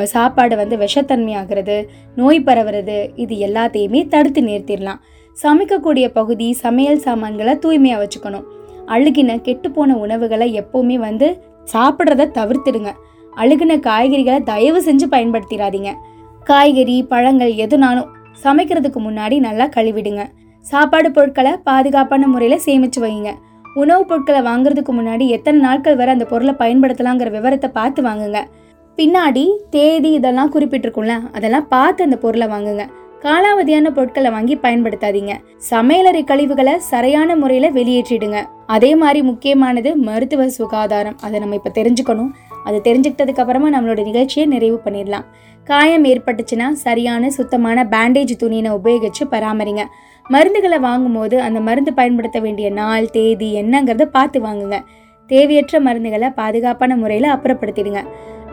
சாப்பாடு 0.04 0.56
வந்து 0.56 0.75
விஷத்தன்மையாகிறது 0.78 1.75
நோய் 2.15 2.39
பரவுறது 2.45 2.97
இது 3.15 3.36
எல்லாத்தையுமே 3.47 4.01
தடுத்து 4.08 4.41
நிறுத்திடலாம். 4.41 5.01
சமைக்கக்கூடிய 5.43 6.08
பகுதி 6.08 6.54
சமையல் 6.54 6.98
சாமான்களை 6.98 7.60
தூய்மையாக 7.60 8.08
வச்சுக்கணும். 8.08 8.45
அழுகின 8.88 9.36
கெட்டுப்போன 9.41 9.93
உணவுகளை 9.93 10.62
எப்போவுமே 10.62 10.95
வந்து 10.95 11.43
சாப்பிட்றத 11.74 12.32
தவிர்த்துடுங்க. 12.38 12.91
அழுகின 13.36 13.80
காய்கறிகளை 13.80 14.43
தயவு 14.43 14.82
செஞ்சு 14.82 15.06
பயன்படுத்திடாதீங்க 15.12 15.91
காய்கறி 16.43 17.04
பழங்கள் 17.04 17.54
எதுனாலும் 17.54 18.10
சமைக்கிறதுக்கு 18.43 19.00
முன்னாடி 19.00 19.39
நல்லா 19.39 19.65
கழுவிடுங்க. 19.65 20.24
சாப்பாடு 20.60 21.12
பொருட்களை 21.12 21.58
பாதுகாப்பான 21.63 22.28
முறையில் 22.28 22.63
சேமிச்சு 22.65 23.00
வைங்க. 23.00 23.32
உணவுப் 23.74 24.08
பொருட்களை 24.08 24.41
வாங்குறதுக்கு 24.41 24.91
முன்னாடி 24.91 25.28
எத்தனை 25.28 25.60
நாட்கள் 25.60 25.95
வரை 25.95 26.13
அந்த 26.13 26.26
பொருளை 26.26 26.54
பயன்படுத்தலாங்கிற 26.60 27.32
விவரத்தை 27.32 27.69
பார்த்து 27.69 28.04
வாங்குங்க. 28.04 28.41
பின்னாடி 28.98 29.58
தேதி 29.69 30.12
இதெல்லாம் 30.12 30.54
குறிப்பிட்டிருக்கும்ல 30.54 31.32
அதெல்லாம் 31.34 31.67
பார்த்து 31.67 32.04
அந்த 32.04 32.17
பொருளை 32.17 32.48
வாங்குங்க. 32.48 32.86
காலாவதியான 33.25 33.89
பொருட்களை 33.89 34.29
வாங்கி 34.31 34.55
பயன்படுத்தாதீங்க. 34.55 35.33
சமையலறை 35.69 36.23
கழிவுகளை 36.23 36.73
சரியான 36.77 37.35
முறையில் 37.35 37.73
வெளியேற்றிடுங்க. 37.73 38.39
அதே 38.65 38.95
மாதிரி 38.95 39.21
முக்கியமானது 39.21 39.95
மருத்துவ 39.95 40.49
சுகாதாரம். 40.49 41.17
அதை 41.21 41.39
நம்ம 41.39 41.55
இப்போ 41.55 41.71
தெரிஞ்சுக்கணும். 41.79 42.31
அது 42.63 42.77
தெரிஞ்சுக்கிட்டதுக்கு 42.83 43.41
அப்புறமா 43.43 43.69
நம்மளோட 43.75 44.03
நிகழ்ச்சியை 44.03 44.47
நிறைவு 44.47 44.81
பண்ணிடலாம். 44.85 45.25
காயம் 45.63 46.05
ஏற்பட்டுச்சுன்னா 46.05 46.67
சரியான 46.71 47.29
சுத்தமான 47.29 47.83
பேண்டேஜ் 47.83 48.33
துணியினை 48.43 48.71
உபயோகிச்சு 48.79 49.23
பராமரிங்க. 49.31 49.83
மருந்துகளை 50.29 50.79
வாங்கும்போது 50.79 51.41
அந்த 51.47 51.59
மருந்து 51.59 51.93
பயன்படுத்த 51.93 52.39
வேண்டிய 52.39 52.69
நாள் 52.69 53.09
தேதி 53.09 53.49
என்னங்கிறத 53.61 54.05
பார்த்து 54.17 54.39
வாங்குங்க. 54.41 54.79
தேவையற்ற 55.29 55.79
மருந்துகளை 55.88 56.29
பாதுகாப்பான 56.39 56.95
முறையில் 57.01 57.33
அப்புறப்படுத்திடுங்க. 57.35 58.01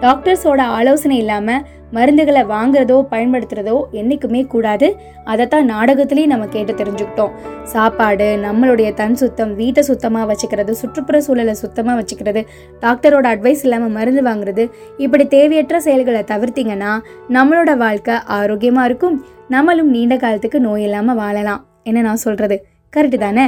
டாக்டர்ஸோட 0.05 0.61
ஆலோசனை 0.77 1.17
இல்லாமல் 1.23 1.65
மருந்துகளை 1.97 2.43
வாங்குறதோ 2.53 2.97
பயன்படுத்துறதோ 3.11 3.75
என்றைக்குமே 4.01 4.41
கூடாது. 4.53 4.87
அதைத்தான் 5.31 5.69
நாடகத்துலேயும் 5.73 6.33
நம்ம 6.33 6.47
கேட்டு 6.55 6.73
தெரிஞ்சுக்கிட்டோம். 6.81 7.35
சாப்பாடு 7.73 8.29
நம்மளுடைய 8.47 8.89
தன் 9.01 9.17
சுத்தம் 9.23 9.53
வீட்டை 9.61 9.83
சுத்தமாக 9.91 10.27
வச்சுக்கிறது 10.31 10.75
சுற்றுப்புற 10.81 11.19
சூழலை 11.27 11.55
சுத்தமாக 11.63 11.97
வச்சுக்கிறது 12.01 12.43
டாக்டரோட 12.85 13.27
அட்வைஸ் 13.35 13.65
இல்லாமல் 13.67 13.95
மருந்து 13.99 14.25
வாங்குறது 14.29 14.65
இப்படி 15.07 15.27
தேவையற்ற 15.37 15.81
செயல்களை 15.89 16.23
தவிர்த்திங்கன்னா 16.33 16.93
நம்மளோட 17.39 17.75
வாழ்க்கை 17.85 18.17
ஆரோக்கியமாக 18.39 18.89
இருக்கும். 18.91 19.19
நம்மளும் 19.57 19.93
நீண்ட 19.97 20.17
காலத்துக்கு 20.25 20.61
நோய் 20.69 20.87
இல்லாமல் 20.89 21.21
வாழலாம். 21.23 21.63
என்ன 21.91 22.03
நான் 22.09 22.25
சொல்கிறது 22.27 22.59
கரெக்டு 22.93 23.21
தானே? 23.27 23.47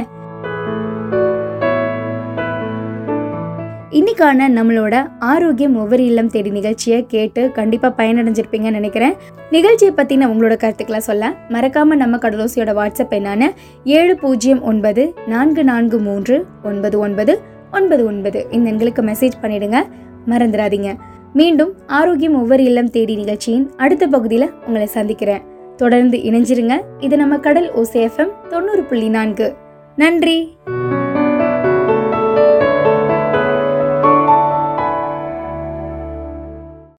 இன்னைக்கான 4.15 4.43
நம்மளோட 4.49 5.07
ஆரோக்கியம் 5.19 5.75
ஒவ்வொரு 5.75 6.05
இல்லம் 6.05 6.29
தேடி 6.29 6.49
நிகழ்ச்சியை 6.49 7.05
கேட்டு 7.07 7.51
கண்டிப்பாக 7.51 8.03
பயனடைஞ்சிருப்பீங்கன்னு 8.03 8.71
நினைக்கிறேன். 8.71 9.13
நிகழ்ச்சியை 9.51 9.93
பத்தின 9.93 10.31
உங்களோட 10.31 10.57
கருத்துக்களை 10.57 10.99
சொல்ல 10.99 11.33
மறக்காமல் 11.49 11.97
நம்ம 11.97 12.17
கடலோசியோட 12.17 12.71
வாட்ஸ்அப் 12.79 13.09
எண்ணான 13.09 13.51
ஏழு 13.83 14.15
பூஜ்ஜியம் 14.15 14.63
ஒன்பது 14.63 15.13
நான்கு 15.27 15.63
நான்கு 15.63 15.99
மூன்று 15.99 16.45
ஒன்பது 16.63 16.99
ஒன்பது 16.99 17.41
ஒன்பது 17.71 18.05
ஒன்பது 18.05 18.47
இந்த 18.51 18.71
எண்களுக்கு 18.71 19.13
மெசேஜ் 19.13 19.31
பண்ணிடுங்க. 19.41 19.83
மறந்துடாதீங்க. 20.29 20.95
மீண்டும் 21.33 21.73
ஆரோக்கியம் 21.87 22.41
ஒவ்வொரு 22.41 22.63
இல்லம் 22.63 22.89
தேடி 22.89 23.15
நிகழ்ச்சியின் 23.15 23.71
அடுத்த 23.77 24.07
பகுதியில் 24.07 24.51
உங்களை 24.65 24.87
சந்திக்கிறேன். 24.87 25.41
தொடர்ந்து 25.75 26.17
இணைஞ்சிருங்க. 26.17 26.81
இது 26.99 27.17
நம்ம 27.17 27.37
கடல் 27.37 27.71
ஓசேஃபம் 27.73 28.47
தொண்ணூறு 28.47 28.83
புள்ளி 28.83 29.09
நான்கு. 29.09 29.53
நன்றி. 29.95 30.57